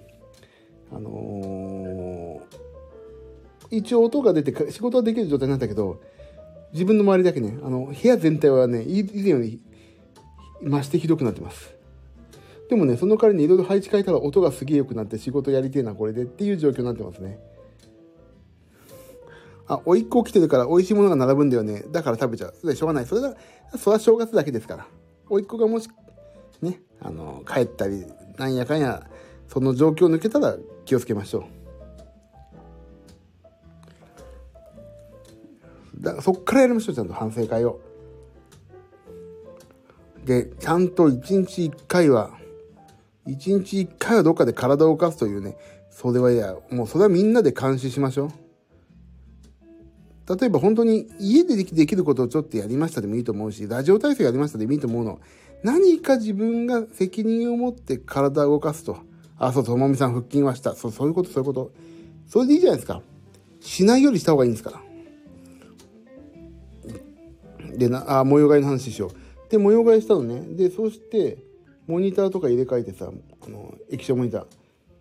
[0.91, 6.01] あのー、一応音が出て仕事はできる状態なんだけど、
[6.73, 9.61] 自分の周りだけね、あの、部屋全体はね、以前より
[10.63, 11.75] 増してひどくなってます。
[12.69, 17.39] でもね、その代わりにいろいろ配置変えたら音がすげえ良くなって仕事やりてえな、これでっていう状況になってますね。
[19.67, 21.83] あ、おいっ子来てるから美味しいものが並ぶんだよね。
[21.91, 22.53] だから食べちゃう。
[22.59, 23.05] それしょうがない。
[23.05, 23.35] それだ、
[23.77, 24.87] それは正月だけですから。
[25.29, 25.89] おいっ子がもし、
[26.61, 28.05] ね、あの、帰ったり、
[28.37, 29.09] なんやかんや、
[29.47, 31.43] その状況抜けたら気をつけましょう。
[36.01, 37.79] だからそっからやりましょう、ちゃんと反省会を。
[40.23, 42.31] で、ちゃんと一日一回は、
[43.25, 45.57] 一日一回はどっかで体を動かすというね、
[45.89, 48.29] それはいや、もうそれはみんなで監視しましょう。
[50.39, 55.19] 例えば本当に家でできることをちょっとやりましたでもいいと思うし、ラジオ体操やりましたでもいいと思うの。
[55.63, 58.99] 何か自分が責任を持って体を動かすと。
[59.39, 60.75] あ、そう、ともみさん腹筋はした。
[60.75, 61.71] そう、そういうこと、そういうこと。
[62.27, 63.01] それでいいじゃないですか。
[63.59, 64.81] しないよりした方がいいんですから。
[67.77, 69.51] でな、あ、模様替えの話しよう。
[69.51, 70.41] で、模様替えしたのね。
[70.55, 71.37] で、そして、
[71.85, 73.11] モニターとか入れ替えてさ、
[73.45, 74.39] あの、液晶モニタ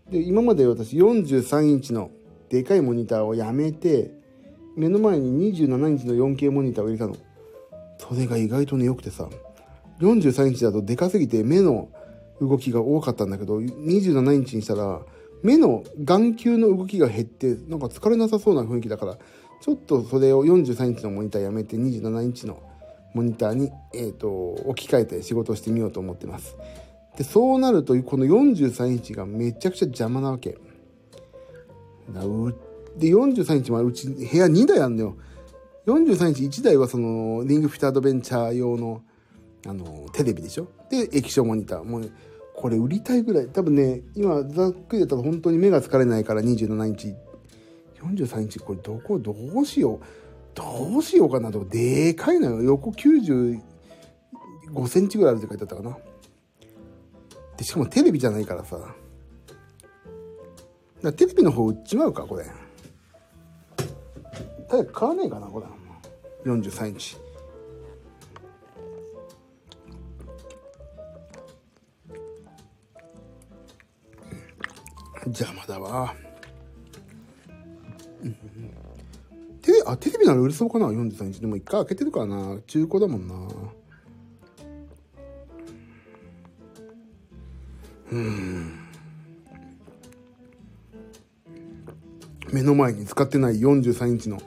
[0.08, 0.12] ー。
[0.12, 2.10] で、今まで私43インチの
[2.48, 4.10] でかいモニターをやめて、
[4.76, 7.16] 目の前に27インチの 4K モニターを入れたの。
[7.98, 9.28] それが意外とね、良くてさ、
[10.00, 11.88] 43インチだとでかすぎて目の
[12.40, 15.00] 動きが多かったんだけど、27インチにしたら、
[15.42, 19.18] 目の眼球の動きが減って、なんか疲れなさそうな雰囲気だから、
[19.60, 22.62] ちょっとそれを43インチのモニターやめて27インチの
[23.14, 26.56] モニターに、え、ー、と、置き換えて仕事をしてみようと思ってます。
[27.16, 30.58] で、そうなると、この43インチがめちゃくちゃ邪魔なわけ。
[32.10, 35.16] で、43インチもうち部屋2台あるんだよ。
[35.86, 39.02] 43インチ1台はその、リングフィットアドベンチャー用の、
[39.66, 40.68] あの、テレビでしょ？
[40.90, 41.84] で、液晶モニター。
[41.84, 42.10] もう、
[42.54, 43.48] これ売りたいぐらい。
[43.48, 47.14] 多分ね、今、ざっくりだったら本当に目が疲れないから27インチ。
[48.00, 50.00] 43インチ、これどこ、どうしよう。
[50.54, 51.64] どうしようかなと。
[51.64, 52.62] でかいのよ。
[52.62, 53.60] 横95
[54.88, 55.98] センチぐらいあるって書いてあったかな。
[57.56, 58.78] で、しかもテレビじゃないからさ。
[61.02, 62.44] だテレビの方売っちまうか、これ。
[64.68, 65.66] 早く買わねえかなこれ
[66.50, 67.16] 43インチ
[75.26, 76.14] 邪魔だわ、
[79.62, 83.34] テレあテレビなら売れそうかな？43インチでも一回開けてるからな中古だもんな
[88.12, 88.78] うん
[92.52, 94.38] 目の前に使ってない43インチの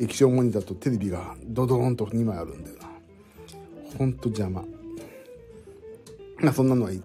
[0.00, 2.88] 液晶モニターとテレビがドドーンと2枚あるんだよな。
[3.98, 4.64] ほんと邪魔。
[6.38, 7.02] まあそんなのはいい。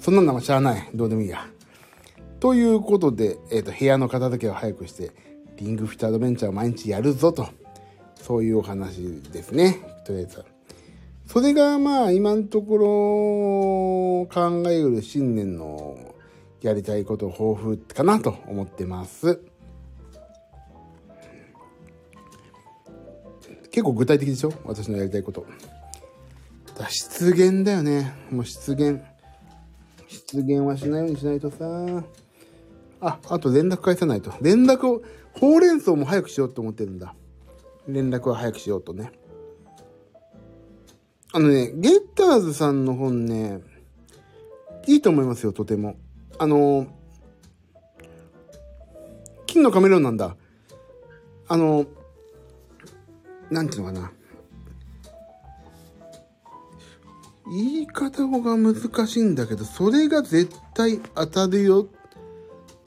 [0.00, 0.88] そんなのはしゃあない。
[0.92, 1.46] どうでもいいや。
[2.46, 5.10] ということで、えっ、ー、と、部屋の片付けを早くして、
[5.56, 7.48] リングフィットアドベンチャーを毎日やるぞと。
[8.14, 9.80] そういうお話ですね。
[10.06, 10.44] とりあえず。
[11.26, 16.14] それがまあ今のところ考えうる新年の
[16.62, 19.40] やりたいこと抱負かなと思ってます。
[23.72, 24.52] 結構具体的でしょ？
[24.64, 25.44] 私のやりたいこと。
[26.78, 28.14] だ失言だよね。
[28.30, 29.04] もう失言。
[30.06, 32.04] 失言はしないようにしないとさ。
[33.00, 34.32] あ、あと連絡返さないと。
[34.40, 37.14] 連絡を、ほうれん草も早くしようと思ってるんだ。
[37.86, 39.12] 連絡は早くしようとね。
[41.32, 43.60] あのね、ゲッターズさんの本ね、
[44.86, 45.96] いいと思いますよ、とても。
[46.38, 46.86] あの、
[49.46, 50.36] 金のカメレオンなんだ。
[51.48, 51.86] あの、
[53.50, 54.12] なんていうのかな。
[57.48, 61.86] 言い方が難しいんだけど、それが絶対当たるよ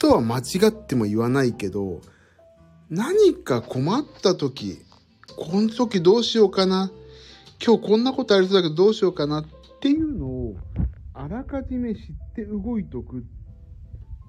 [0.00, 2.00] とは間違っても言わないけど、
[2.88, 4.78] 何か困った時、
[5.36, 6.90] この時どうしようかな。
[7.64, 9.44] 今日こんなことありそうだけどどうしようかなっ
[9.80, 10.56] ていうのを
[11.12, 12.00] あらかじめ知っ
[12.34, 13.24] て動いとく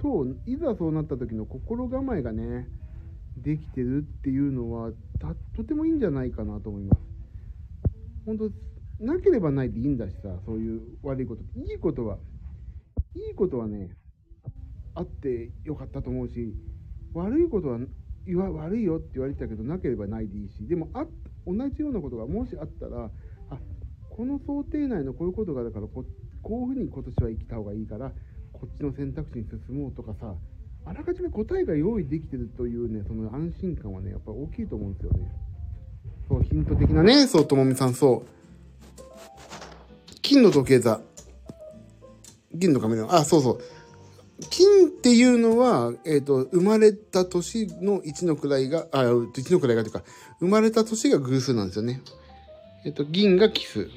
[0.01, 2.67] と、いざそうなった時の心構えがね、
[3.37, 4.91] できてるっていうのは
[5.55, 7.01] とてもいいんじゃないかなと思います。
[8.25, 8.51] 本当
[9.05, 11.41] なければないでいいんだしさ、そういう悪いこと。
[11.57, 12.17] いいことは、
[13.15, 13.89] いいことはね、
[14.95, 16.53] あってよかったと思うし、
[17.13, 17.79] 悪いことは
[18.25, 21.05] 言わ悪いよって言われてたけど、なければないでいいし、でもあ
[21.45, 23.09] 同じようなことがもしあったら、
[23.49, 23.57] あ
[24.09, 26.05] この想定内のこういうことがあるからこ、
[26.41, 28.11] こういうふうに今年は生きた方がいいから、
[28.53, 30.35] こっちの選択肢に進もうとかさ、
[30.85, 35.31] あらかじめ答えが用意できてるというね、その安心感はね、やっぱ大きいと思うんですよね。
[36.27, 38.41] そう、ヒント的なね、そう、ともみさん、そう。
[40.21, 41.01] 金の時計座。
[42.53, 43.13] 銀のカメレオン。
[43.13, 43.59] あ、そうそう。
[44.49, 50.03] 金っていうのは、えっ、ー、と、生まれた年の1の位が、あ、1の位がというか、
[50.39, 52.01] 生まれた年が偶数なんですよね。
[52.85, 53.89] えっ、ー、と、銀が奇数。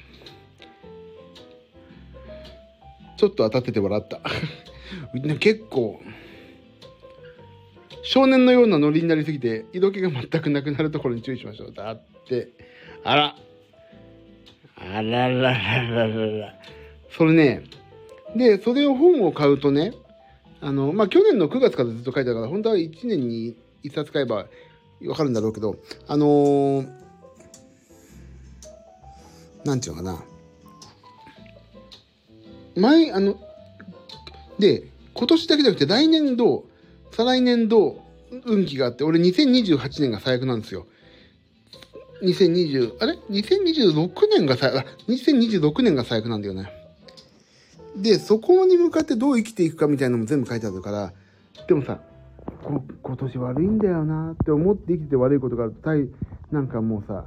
[3.17, 4.21] ちょっと当たってて笑った。
[5.39, 6.01] 結構、
[8.03, 11.73] 少年のようなノリになりすぎて、色気が全くなくなるところに注意しましょう。
[11.73, 12.49] だって、
[13.03, 13.37] あら、
[14.77, 16.55] あらららららら。
[17.11, 17.65] それね、
[18.37, 19.95] で、それを本を買うとね、
[20.65, 23.55] あの、まあ、去年の9月からずっと書いてたから、本当は1年に
[23.85, 24.47] 1冊買えば
[25.07, 25.77] わかるんだろうけど、
[26.09, 26.89] あのー、
[29.67, 30.25] なんていうのかな。
[32.77, 33.39] 前、あの、
[34.59, 36.65] で、今年だけじゃなくて来年度、
[37.13, 38.03] 再来年度、
[38.47, 40.87] 運気があって、俺2028年が最悪なんですよ。
[42.23, 46.84] 2020、あれ ?2026 年が最悪、2026年が最悪なんだよね。
[47.97, 51.13] で、そこに向かってどう生きていくかみたいなのも全部書いてあるから、
[51.67, 52.01] でもさ、
[53.03, 55.91] 今年悪いんだよなって思って生きて悪いことがあると、
[56.55, 57.27] なんかもうさ、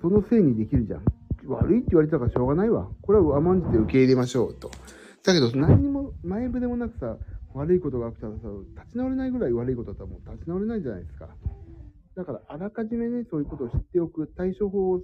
[0.00, 1.02] そのせいにできるじゃん。
[1.46, 2.88] 悪いって言われたからしょうがないわ。
[3.02, 4.70] これは甘んじて受け入れましょうと。
[5.24, 7.16] だけど何にも前触れもなくさ、
[7.54, 8.38] 悪いことが起きたらさ、
[8.76, 11.28] 立ち直れないぐらい悪いことだったらもう立ち直れないじゃないですか。
[12.16, 15.00] だからあらかじめね、そういうことを知っておく対処法を、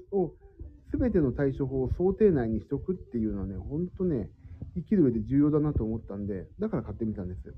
[0.95, 4.30] すべての対処法を想定内にしておくっていうのはね、ほんとね、
[4.76, 7.55] 生きる上で重要だなと思ったんで、だから買ってみたんですよ。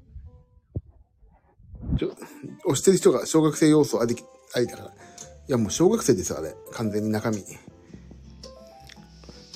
[1.99, 2.15] ちょ、
[2.65, 4.17] 押してる人が小学生要素あり、
[4.55, 4.89] ありだから。
[4.89, 4.93] い
[5.49, 6.57] や、もう小学生ですよ、あれ。
[6.73, 7.45] 完全に中身。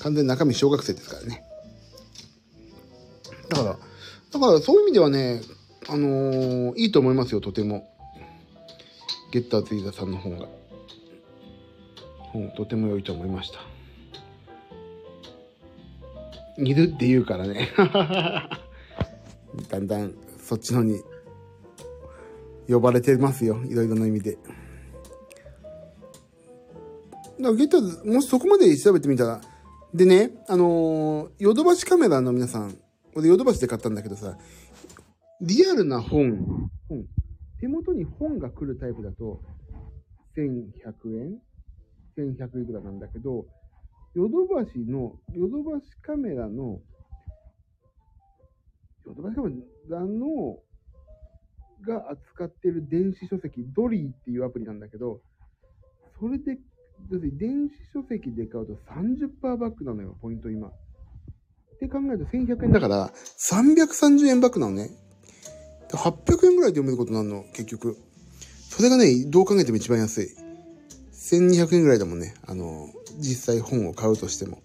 [0.03, 1.43] 完全に中身小学生ですからね。
[3.49, 3.79] だから、
[4.31, 5.41] だからそういう意味ではね、
[5.89, 7.89] あのー、いいと思いますよ、とても。
[9.31, 10.47] ゲッターズ飯田さんの本が。
[12.31, 13.70] 本、とても良いと思いました。
[16.63, 17.69] いるって言うからね。
[19.69, 21.01] だんだんそっちのに
[22.67, 23.61] 呼ばれてますよ。
[23.65, 24.37] いろいろな意味で。
[27.41, 29.41] だからゲッターズ、もしそこまで調べてみたら、
[29.93, 32.77] でね、あのー、ヨドバシカメラの皆さん、
[33.15, 34.37] 俺ヨドバシで買ったんだけどさ、
[35.41, 37.03] リアルな本、本、
[37.59, 39.41] 手元に本が来るタイプだと、
[40.37, 41.39] 1100円
[42.17, 43.47] ?1100 いくらなんだけど、
[44.13, 46.81] ヨドバシの、ヨドバシカメラの、
[49.05, 49.51] ヨドバシカメ
[49.89, 50.59] ラの、
[51.81, 55.21] が扱ってる電子書籍、ドリーっていうアプリなんだけど、
[56.19, 56.57] それで、
[57.09, 60.67] 要するに電子書籍で買うと30%バックなのよ、ポイント今。
[60.67, 60.71] っ
[61.79, 64.89] て考えると1100円だから、330円バックなのね。
[65.89, 67.97] 800円ぐらいで読めることになるの、結局。
[68.69, 70.40] それがね、どう考えても一番安い。
[71.31, 72.33] 1200円ぐらいだもんね。
[72.45, 74.61] あの、実際本を買うとしても。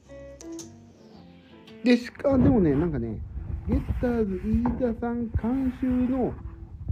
[1.85, 3.21] で、しか、でもね、なんかね、
[3.69, 6.35] ゲッターズ飯田さん監修の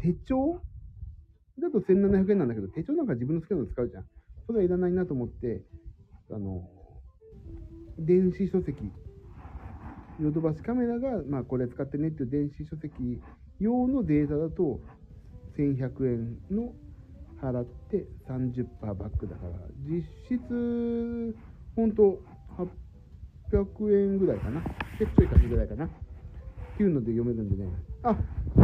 [0.01, 0.61] 手帳？
[1.61, 4.05] だと1700円なんだけど、手帳なんか自分の好きなの使うじゃん。
[4.47, 5.63] それはいらないなと思って、
[6.31, 6.69] あの、
[7.99, 8.77] 電子書籍、
[10.21, 13.21] ヨドバシカメラが、まあこれ使ってねっていう電子書籍
[13.61, 14.81] 用のデータだと
[15.57, 16.73] 1100円の
[17.45, 19.53] 払って30%バックだから
[19.87, 21.37] 実質
[21.77, 22.21] ほんと
[23.51, 24.63] 800円ぐらいかな
[24.99, 25.89] ちょいかぐらいかなっ
[26.77, 27.71] ていうので読めるんでね
[28.03, 28.17] あ、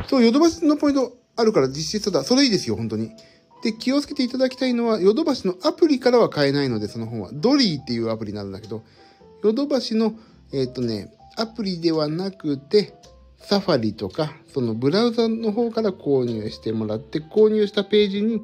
[0.07, 2.23] そう、ヨドバシのポイントあるから実質だ。
[2.23, 3.11] それいいですよ、本当に。
[3.63, 7.31] で、気をつけていただきたいのは、ヨドバシのアプリからは買えないので、その本は。
[7.33, 8.83] ドリーっていうアプリになるんだけど、
[9.43, 10.15] ヨドバシの、
[10.53, 12.95] えっ、ー、とね、アプリではなくて、
[13.39, 18.43] サファリとか、そのブラウザの方から購入してもらって、購入したページに、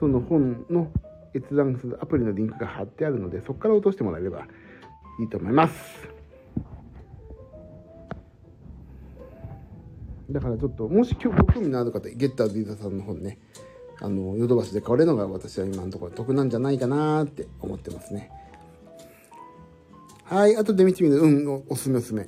[0.00, 0.90] その本の
[1.34, 4.46] 閲覧するアプリのリンクが貼ってあるので、そこから落としてもらえれば
[5.20, 6.08] いいと思います。
[10.30, 13.38] だからちょっと、もし今日興味のある方、ゲッターズイーザさんの本ね、
[14.00, 18.30] あの、ヨドバシで買われるのが私は今のところ得なんじゃないかなって思ってますね。
[20.24, 21.16] はい、あとで見てみる。
[21.16, 22.24] うん、おすすめおすすめ。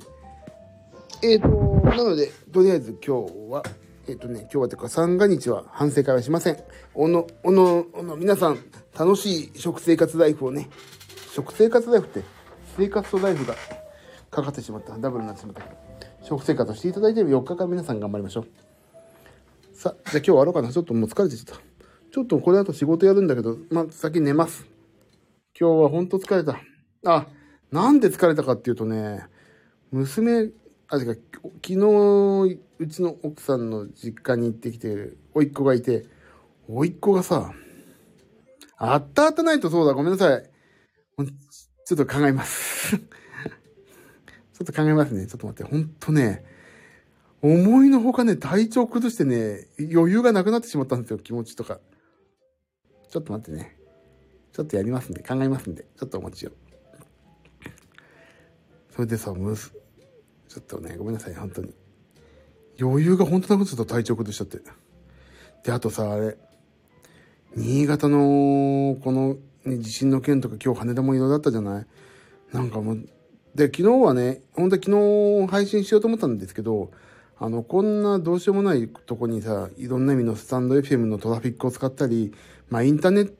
[1.23, 1.49] えっ、ー、と、
[1.87, 3.63] なので、とりあえず今日は、
[4.05, 6.57] えっ、とね、今日はというか三が日は反省会はしません。
[6.93, 8.57] おの、おの、おの、皆さん、
[8.97, 10.69] 楽しい食生活ライフをね、
[11.33, 12.21] 食生活ライフって、
[12.75, 13.55] 生活とライフが
[14.29, 14.97] かかってしまった。
[14.97, 15.63] ダブルになってしまった。
[16.21, 18.47] 食生活をしていただいている4日間皆さん頑張りましょう。
[19.73, 20.73] さ、じゃあ今日終わろうかな。
[20.73, 21.61] ちょっともう疲れてちゃった。
[22.11, 24.65] ちょっとこれだと仕事やるんだけど、まあ、先寝ます。
[25.57, 26.59] 今日はほんと疲れた。
[27.05, 27.27] あ、
[27.71, 29.25] なんで疲れたかっていうとね、
[29.91, 30.49] 娘、
[30.89, 36.05] あ、違う、昨日、うちの奥さんの実家に行ってきてる、甥っ子がいて、
[36.67, 37.53] 甥っ子がさ、
[38.77, 40.49] あったあったないとそうだ、ごめんなさい。
[41.85, 43.03] ちょっと考えます ちょ
[44.63, 45.27] っと考えますね。
[45.27, 45.69] ちょっと待って。
[45.69, 46.45] ほんとね、
[47.41, 51.79] 思いのほかね、体調崩してね、余裕がなくなってしまったんですよ、気持ちとか。
[53.09, 53.77] ちょっと待ってね。
[54.53, 56.51] ちょっとやりますんで、考えますんで、ちょっとお待ちを。
[58.95, 59.73] それでさ、むす、
[60.53, 61.73] ちょっとね、ごめんなさい、本当に。
[62.79, 64.59] 余裕が本当なことちょっと体調崩しちゃって。
[65.63, 66.37] で、あとさ、あれ、
[67.55, 71.85] 新潟の、この、ね、地震の件とか今日羽田も移動だったじゃない？
[72.51, 73.09] なんかもう、
[73.55, 76.91] で、昨日はね、本当は昨日配信しようと思ったんですけど、
[77.39, 82.31] あの、こんなどうしようもないとこにさ、いろんな意味のスタンド FM のトラフィックを使ったり、
[82.69, 83.33] まあインターネッ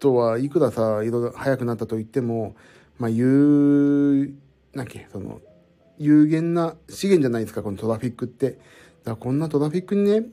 [0.00, 2.56] トはいくらさ、いろいろ早くなったと言っても、
[2.98, 4.34] まあ有、
[4.74, 5.40] なんけ、その、
[6.02, 8.50] 有限な資源じゃないですか、このトラフィックって。
[8.50, 8.60] だか
[9.04, 10.24] らこんなトラフィックにね、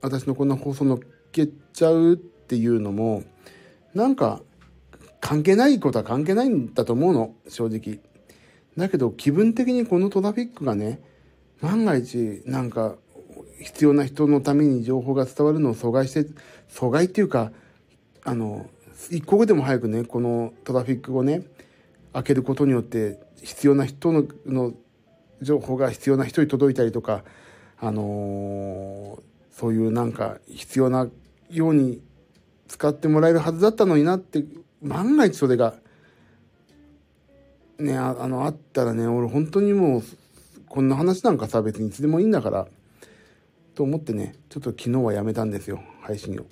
[0.00, 0.98] 私のこんな放送乗っ
[1.32, 3.22] けちゃうっていうのも、
[3.94, 4.42] なんか、
[5.20, 8.00] 関係ないことは関係ないんだと思うの、正直。
[8.76, 11.00] だけど気分的にこのトラフィックがね、
[11.60, 12.96] 万が一なんか
[13.60, 16.26] 必要な人のために情報が伝わるのを阻害して、
[16.68, 17.52] 阻害っていうか、
[18.24, 18.68] あの、
[19.10, 21.44] 一刻でも早くね、このトラフィックをね、
[22.12, 24.72] 開けることによって必要な人のの
[25.44, 27.22] 情報が必要な人に届いたりとか、
[27.78, 29.20] あのー、
[29.52, 31.08] そういうなんか必要な
[31.50, 32.00] ように
[32.66, 34.44] 使ってもらえるはずだったのになって、
[34.82, 35.74] 万が一それが
[37.78, 40.02] ね、ああの、あったらね、俺本当にもう、
[40.68, 42.66] こんな話なんかさ、別にいつでもいいんだから、
[43.74, 46.44] と思ってね、ちょっと昨日はやめたんですよ、配信を。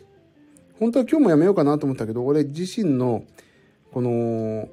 [0.80, 3.24] 本当は今日もやめようかなと思ったけど、俺自身の、
[3.92, 4.68] この、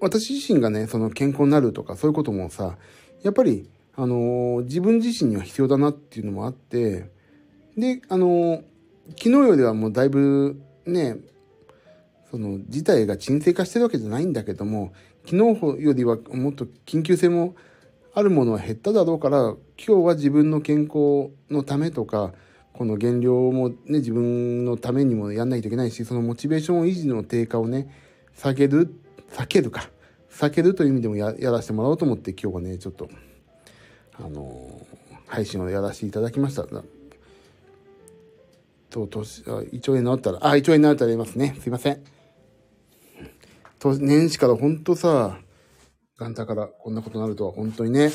[0.00, 2.76] 私自身がね、その健康になるとかそういうこともさ、
[3.22, 3.68] やっぱり、
[3.98, 7.10] あの自分自身には必要だなっていうのもあって、
[7.76, 8.62] で、あの
[9.10, 11.16] 昨日よりはもうだいぶね、
[12.30, 14.92] その事態が沈静化してるわけじゃないんだけども、
[15.24, 17.54] 昨日よりはもっと緊急性も
[18.14, 22.32] あるものは減っただろうから、今日は自分の健康のためとか、
[22.72, 27.88] この減量もね、自分のためにもやんないといけないし、そのモチベーション維持の低下をね、
[28.34, 28.94] 下げる、
[29.30, 29.90] 避けるか、
[30.30, 33.08] 避けるという意味でもやらせてもらおうと思って今日はね、ちょっと、
[34.18, 36.66] あのー、配信をやらせていただきました。
[38.90, 41.56] と、年、胃腸炎治ったら、あ、胃腸炎治ったらやりますね。
[41.60, 42.02] すいません。
[44.00, 45.38] 年始からほんとさ、
[46.18, 48.10] 元旦からこんなことになるとは本当にね。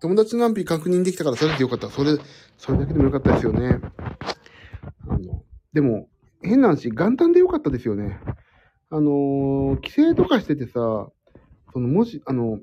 [0.00, 1.90] 友達の安否確認できたからそれでよかった。
[1.90, 2.16] それ、
[2.58, 3.80] それだけでもよかったですよね。
[5.08, 5.42] あの、
[5.72, 6.08] でも、
[6.42, 8.18] 変な話、元旦でよかったですよね。
[8.90, 11.08] あの帰省とかしててさ、
[11.72, 12.60] その、もし、あの、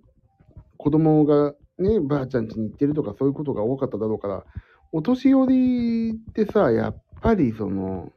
[0.77, 4.43] 子供がね、ばあちゃん家に行ってるとかそういうことが多かっただろうから、
[4.91, 8.11] お年寄りってさ、やっぱりその、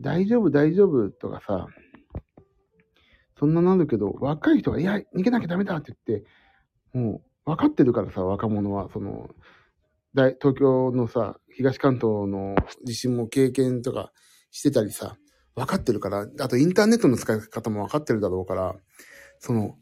[0.00, 1.66] 大丈夫大丈夫とかさ、
[3.38, 6.26] そんななるけど、若い人が、いや、逃げなきゃダメだって言って、
[6.94, 9.30] もう、分かってるからさ、若者は、その、
[10.14, 14.10] 大、東京のさ、東関東の地震も経験とか
[14.50, 15.16] してたりさ、
[15.56, 18.76] 分かってるから、あとインターネットの使い方も分かってるだろうから、
[19.40, 19.76] その、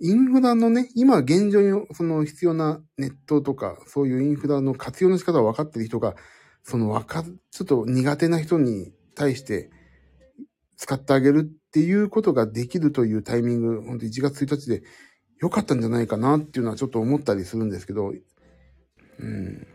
[0.00, 6.14] インフラのね、今現状にその必要なネットとか、そういうインフラの活用の仕方を分かってる人が、
[6.62, 9.70] その分か、ちょっと苦手な人に対して
[10.76, 14.82] 使ってあげるっていうことができるというタイミング、本当1月1日で
[15.40, 18.12] 良かったんじゃないかなっていうのはちょっと思ったりするんですけど、
[19.20, 19.66] うん。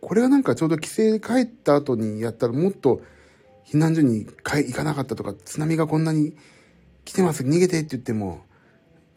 [0.00, 3.00] これがなんかちょうど帰省帰った後にやったらもっと
[3.72, 6.36] 避難所に行かなかったとか、津波がこんなに
[7.06, 8.42] 来てます、逃げてって言っても、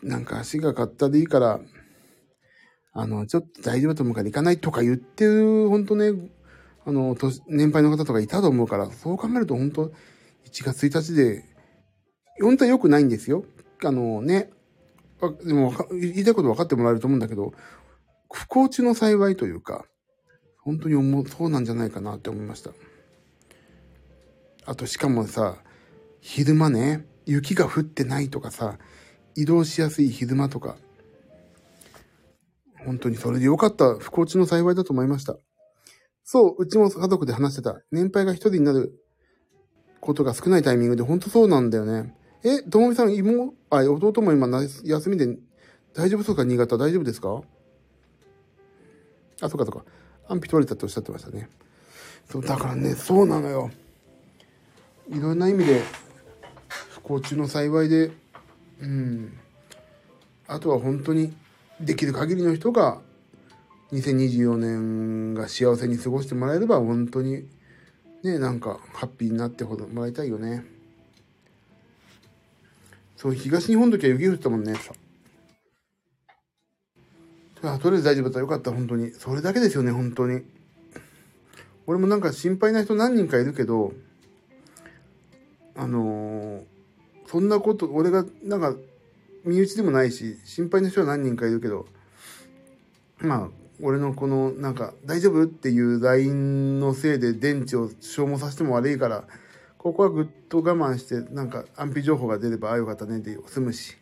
[0.01, 1.59] なんか足がかったでいいから、
[2.93, 6.13] あの、ちょっと大丈夫と思うから行かないとか言ってる、本当ね、
[6.85, 9.87] あの、年年配の方とかいたと思うから、そう考えると本当
[10.45, 11.43] 1月1日で、
[12.39, 13.43] 本当は良くないんですよ。
[13.83, 14.51] あのね、
[15.21, 17.51] あでも言いたいこと分かってもらえると思うんだけど、
[18.31, 19.85] 不幸中の幸いというか、
[20.59, 22.71] 本当に思う、そうなんじゃないかなって思いました。
[24.65, 25.57] あと、しかもさ、
[26.21, 28.77] 昼間ね、雪が降ってないとかさ、
[29.35, 30.77] 移動しやすい昼間とか、
[32.85, 35.37] 本当にそれで良かった、不幸中の幸いだと思いました。
[36.23, 37.79] そう、うちも家族で話してた。
[37.91, 38.93] 年配が一人になる
[40.01, 42.15] ことが少ないタイミングで、本当そうなんだよね。
[42.43, 44.47] え、ともみさん、妹、あ、弟も今、
[44.83, 45.37] 休みで、
[45.93, 46.43] 大丈夫そうか？
[46.43, 47.41] 新潟大丈夫ですか？
[49.41, 49.85] あ、そうかそうか。
[50.27, 51.49] 安否取れたっておっしゃってましたね。
[52.29, 53.71] そう、だからね、そうなのよ。
[55.09, 55.81] いろんな意味で、
[56.67, 58.11] 不幸中の幸いで、
[58.81, 59.37] うん。
[60.47, 61.35] あとは本当に、
[61.79, 63.01] できる限りの人が、
[63.91, 67.47] 2024年が幸せに過ごしてもらえれば、本当に、
[68.23, 70.65] ね、なんか、ハッピーになってもらいたいよね。
[73.15, 74.73] そう、東日本の時は雪降ってたもんね。
[77.61, 78.41] あとりあえず大丈夫だったら。
[78.41, 79.11] よかった、本当に。
[79.11, 80.43] それだけですよね、本当に。
[81.87, 83.93] 俺もなんか心配な人何人かいるけど、
[85.75, 86.63] あの
[87.27, 88.75] そんなこと、俺が、なんか、
[89.43, 91.85] 身内でもないし、心配な人は何人かいるけど、
[93.19, 93.49] まあ、
[93.81, 99.25] 俺のこの、なんか、大丈夫っていう LINE のせいで電池を消耗させても悪いから、
[99.77, 103.95] ここはぐっと我慢して、なんか安否情報が出れば、ああよかったねで済むし。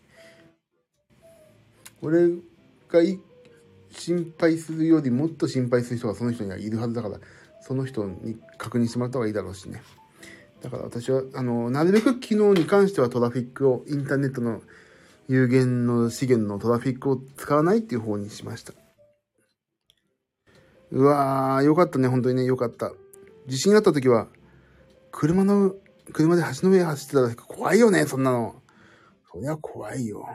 [2.02, 2.30] 俺
[2.90, 3.02] が
[3.92, 7.20] 心配するよりもっと心配する人がその人にはいるはずだから、
[7.62, 9.82] その人に確認してもらった方がいいだろうしね。
[10.64, 14.62] だから私は、あの、なるべく機能に関してはトラフィックを、インターネットの
[15.28, 18.74] 有限の資源のトラフィックを使わないっていう方にしました。
[20.92, 22.94] うわー、よかったね、本当にね、よかった。
[23.46, 24.30] 地震があった時は、
[25.12, 25.76] 車の、
[26.14, 28.56] 車で橋の上走ってたら怖いよね、そんなの。
[29.30, 30.26] そりゃ怖いよ。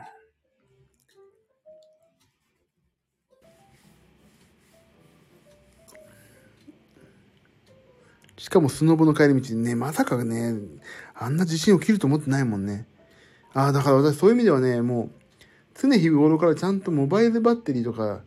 [8.39, 10.55] しかもスノボの帰り道ね、まさかね、
[11.13, 12.87] あんな地震起きると思ってないもんね。
[13.53, 15.11] ああ、だから私そういう意味ではね、もう、
[15.75, 18.21] 常日頃からちゃんとモバイルバッテリーとか、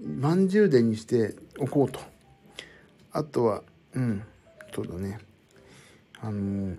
[0.00, 2.00] 満充電にしておこうと。
[3.12, 3.62] あとは、
[3.94, 4.22] うん、
[4.74, 5.18] そうだね。
[6.22, 6.74] あの、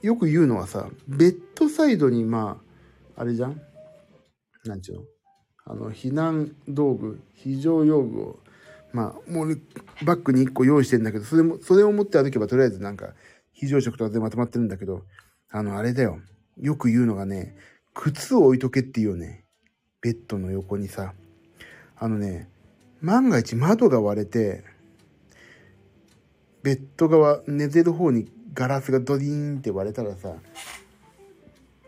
[0.00, 2.58] よく言うのはさ、ベッドサイドに、ま
[3.16, 3.60] あ、あれじゃん？
[4.64, 5.02] なんちゅうの？
[5.66, 8.38] あの、避難道具、非常用具を、
[8.92, 9.60] まあ、もう
[10.04, 13.14] バッグに1個用意してんだけど、それも、それを持って歩けばとりあえずなんか、
[13.52, 15.02] 非常食とかでまとまってるんだけど、
[15.50, 16.20] あの、あれだよ。
[16.60, 17.56] よく言うのがね、
[17.94, 19.44] 靴を置いとけっていうよね。
[20.00, 21.14] ベッドの横にさ。
[21.96, 22.48] あのね、
[23.00, 24.64] 万が一窓が割れて、
[26.62, 30.34] ベッド側、寝てる方にガラスがドリーンって割れたらさ、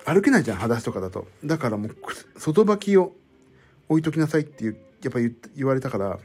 [0.04, 1.26] 歩けないじゃん、裸足とかだと。
[1.44, 1.96] だからもう、
[2.36, 3.12] 外履きを
[3.88, 6.18] 置いときなさいっていう、やっぱ言言われたから、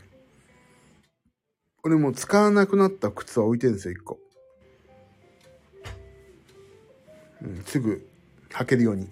[1.86, 4.18] 俺もう使わなくなった靴は置いてるんですよ、一個。
[7.44, 8.10] うん、すぐ
[8.50, 9.08] 履けるように。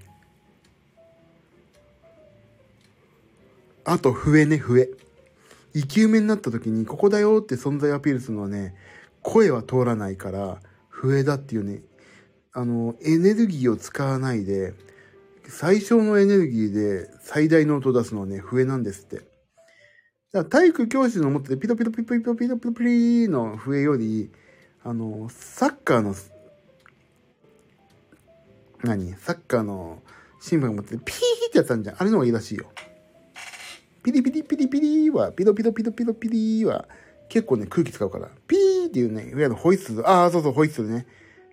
[3.86, 4.90] あと、笛ね、笛。
[5.76, 8.74] 生き埋めになった時に、ここだよって存在アピールするのはね、
[9.22, 10.60] 声は通らないから、
[10.90, 11.84] 笛だっていうね、
[12.54, 14.74] あの、エネルギーを使わないで、
[15.48, 19.33] 最小のエネルギーで最大の音を出すのはね、笛なんですって。
[20.34, 24.32] だ体育教師の持ってピロピロピロピロピロピロピリの笛より、
[24.84, 26.16] あの、サッカーの、
[28.84, 30.02] 何サッカーの
[30.42, 31.16] 審判が持っててピー
[31.50, 31.96] ってやつあるじゃん。
[32.00, 32.66] あれの方がいいらしいよ。
[34.02, 36.88] ピリピリピリピリは、ピロピロピロピロピリは、
[37.30, 38.30] 結構ね、空気使うから。
[38.48, 40.10] ピーっていうね、いわゆるホイッスル。
[40.10, 41.06] ああ、そうそう、ホイッスルね。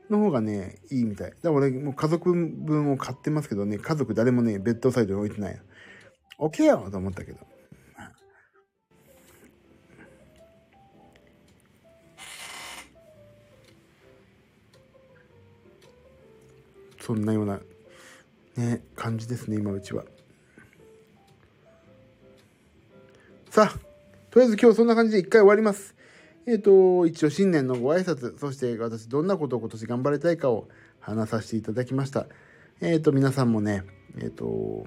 [0.09, 1.31] の方がね、いいみたい。
[1.31, 5.61] だから俺、もう家族分を買ってますけどね、家族誰もね、ベッドサイドに置いてないよ。
[6.39, 7.50] 置けよと思ったけど。
[17.11, 17.59] そんなような、
[18.57, 20.05] ね、感じですね、今うちは。
[23.51, 23.79] さあ、
[24.31, 25.97] とりあえず今日そんな感じで一回終わります。
[26.47, 30.69] えっ、と、一応新年のご挨拶、そして私どんなことを今年頑張りたいかを
[31.01, 32.27] 話させていただきました。
[32.81, 33.83] えっ、と、皆さんもね、
[34.21, 34.87] えっ、と、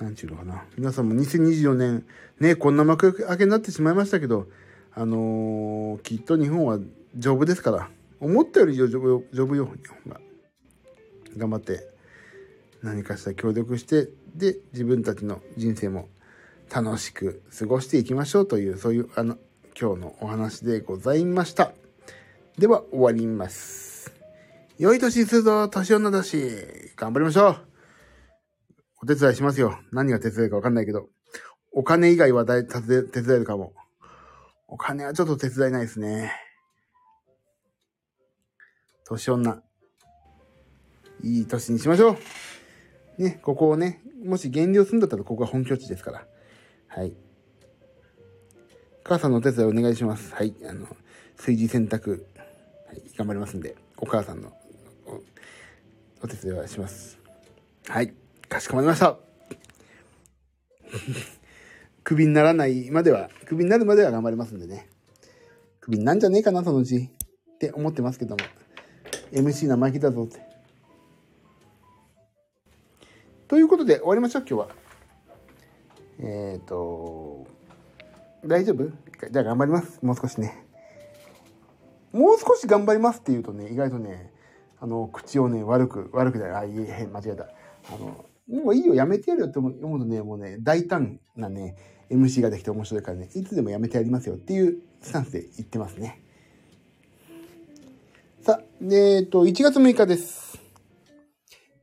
[0.00, 0.64] なんちゅうのかな。
[0.76, 2.04] 皆さんも2024年、
[2.40, 4.48] ね、こんな幕開けになってしまいましたけど、
[4.96, 6.80] あのー、きっと日本は
[7.16, 7.88] 丈夫ですから、
[8.20, 10.20] 思ったより丈夫丈夫よ、日本が。
[11.36, 11.88] 頑張って、
[12.82, 16.08] 何かしら協力して、で、自分たちの人生も
[16.72, 19.36] 楽しく過ごしていきましょうという、そういう、あの、
[19.80, 21.72] 今日のお話でございました。
[22.58, 24.12] では、終わります。
[24.78, 26.40] 良い年するぞ、年女だし、
[26.96, 27.56] 頑張りましょう。
[29.02, 29.78] お手伝いしますよ。
[29.92, 31.08] 何が手伝いかわかんないけど。
[31.72, 33.72] お金以外は手伝えるかも。
[34.66, 36.32] お金はちょっと手伝いないですね。
[39.08, 39.62] 年女。
[41.22, 42.18] いい年にしましょ
[43.18, 43.22] う。
[43.22, 46.26] ね、ここをね、もし減量するんだったらここが本拠地ですから。
[46.88, 47.14] はい。
[49.04, 50.34] 母さんのお手伝いお願いします。
[50.34, 50.54] はい。
[50.62, 50.86] あの、
[51.38, 52.16] 炊事洗濯、は
[52.94, 54.52] い、頑張りますんで、お母さんの
[56.22, 57.18] お手伝いはします。
[57.88, 58.12] はい。
[58.48, 59.16] かしこまりました。
[62.04, 64.90] クビにならないまでは、クビになるまでは頑張りますんでね。
[65.80, 67.10] クビになんじゃねえかな、そのうち。
[67.54, 68.44] って思ってますけども。
[69.32, 70.40] MC 生意気だぞって。
[73.46, 74.68] ということで終わりましょう、今日は。
[76.20, 77.46] えっ、ー、と、
[78.44, 78.84] 大丈夫？
[79.30, 80.04] じゃあ頑張ります。
[80.04, 80.64] もう少しね。
[82.12, 84.32] もう少し頑張りますって言うとね、意外とね、
[84.80, 86.58] あの、口をね、悪く、悪くだよ。
[86.58, 87.44] あ、いえ、間違えた。
[87.44, 91.76] あの、もういいよ、やめてやるよって思うとね、もうね、大胆なね、
[92.10, 96.22] MC ができて面白いからね、いつでもやめてやりますよっていうスタンスで言ってますね。
[98.78, 100.60] さあ、えっ、と、1月6日です。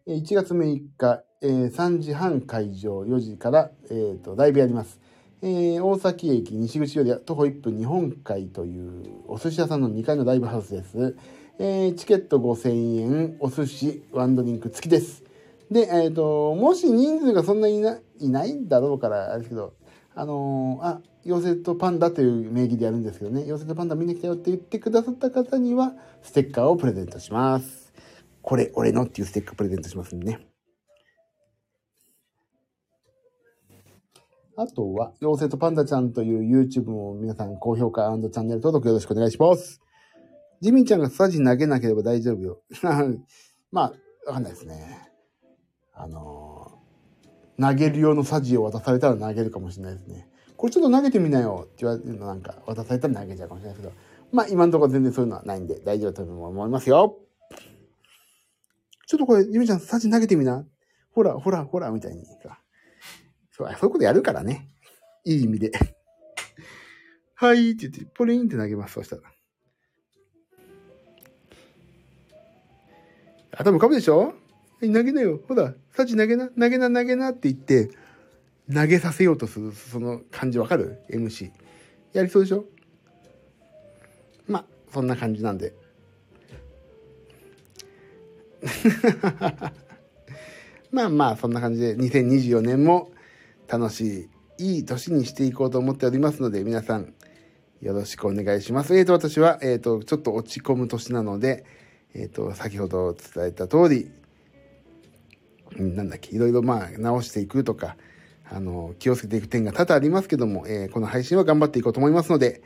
[0.08, 5.02] 1月6日、えー、3時半会場、4時から、えっ、ー、と、ライブやります。
[5.42, 11.18] えー、大崎駅西口より徒歩1分日本海というお寿司屋さんの2階のライブハウスです。
[11.60, 15.24] えー、チケット5000円、お寿司、ワンドリンク付きです。
[15.70, 19.74] で、えっ、ー、と、もし人数がそんなにいないないんだろうから、あれですけど、
[20.18, 27.94] あのー、あ、妖精とパンダという名義でやるんですけどね、妖精とパンダ見に来たよって言ってくださった方には、ステッカーをプレゼントします。
[28.42, 30.48] これ、俺のっていうステッカープレゼントしますんでね。
[34.58, 39.82] あとは、妖精とパンダちゃんという YouTube も皆さん高評価チャンネル登録よろしくお願いします。
[40.62, 42.62] ジミンちゃんがスタジ投げなければ大丈夫よ。
[43.72, 43.94] まあ、
[44.28, 45.12] わかんないですね。
[45.94, 46.55] あのー、
[47.60, 50.28] 投げる用のサジを渡されたら投げるかもしれないですね。
[50.58, 54.02] これちょっと投げてみなよって言われるのなんか渡されたら投げちゃうかもしれないですけど、
[54.32, 57.18] まあ今のところ全然そういうのはないんで大丈夫だと思いますよ。
[59.08, 60.66] ちょっとこれ、ジミちゃんサジ投げてみな。
[61.12, 62.60] ほら、ほら、ほら、みたいにさ。
[63.52, 64.68] そう、そういうことやるからね。
[65.24, 65.72] いい意味で。
[67.36, 68.96] はいって言って、ポリンって投げます。
[68.96, 69.22] そしたら。
[73.58, 74.34] 頭浮かぶでしょ？
[74.82, 75.40] 投げなよ。
[75.48, 77.90] ほら、サチ投げな、投げな、投げなって言って、
[78.74, 81.52] 投げさせようとする、その感じわかる ?MC。
[82.14, 82.66] やりそうでしょ？
[84.48, 85.74] まあ、そんな感じなんで。
[90.92, 93.12] まあまあ、そんな感じで、2024年も
[93.68, 97.14] 楽しい、いい年にしていこうと思っておりますので、皆さん、
[97.82, 98.98] よろしくお願いします。
[98.98, 101.66] えーと、私は、えーと、ちょっと落ち込む年なので、
[102.14, 104.10] えーと、先ほど伝えた通り、
[105.74, 107.98] なんだっけ、いろいろまあ直していくとか、
[108.50, 112.62] あの、気をつけていく点が多々ありますけども、えー、この配信は頑張っていこうと思いますので、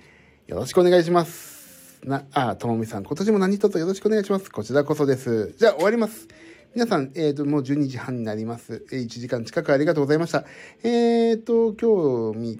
[0.48, 2.02] よろしくお願いします。
[2.04, 4.52] な、あ、ともみさん、今年も何卒よろしくお願いします。
[4.52, 5.54] こちらこそです。
[5.58, 6.28] じゃあ終わります。
[6.76, 8.86] 皆さん、えっ、ー、と、もう12時半になります。
[8.92, 10.46] 1時間近くありがとうございました。
[10.84, 12.60] えっ、ー、と、今日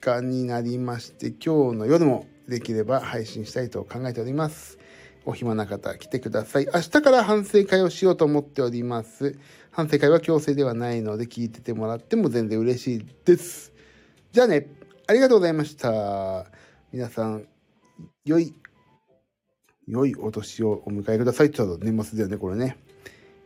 [0.00, 4.78] 日になりまして、今日の夜もできれば配信したいと考えております。
[5.24, 6.68] お暇な方来てください。
[6.72, 9.38] 明日から反省会をしようと思っております。
[9.70, 13.72] 反省会は強制ではないので聞いててもらっても全然嬉しいです。
[14.32, 14.68] じゃあね、
[15.06, 16.46] ありがとうございました。
[16.92, 17.46] 皆さん、
[18.24, 18.54] 良い、
[19.86, 21.50] 良いお年をお迎えください。
[21.50, 22.78] ちょうど年末だよね、これね。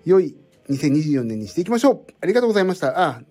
[0.04, 0.36] 良い
[0.70, 3.00] 2024年にしていきましょうありがとうございました。
[3.00, 3.22] あ、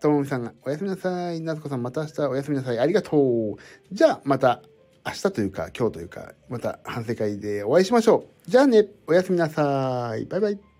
[0.00, 1.40] ともみさんが、おやすみなさい。
[1.40, 2.78] なつこさん、また明日おやすみなさい。
[2.78, 3.56] ありがとう。
[3.92, 4.62] じゃあ、また
[5.04, 8.50] 明日というか、今日というか、また反省会でお会いしましょう。
[8.50, 10.26] じゃあね、おやすみなさい。
[10.26, 10.71] バイバイ。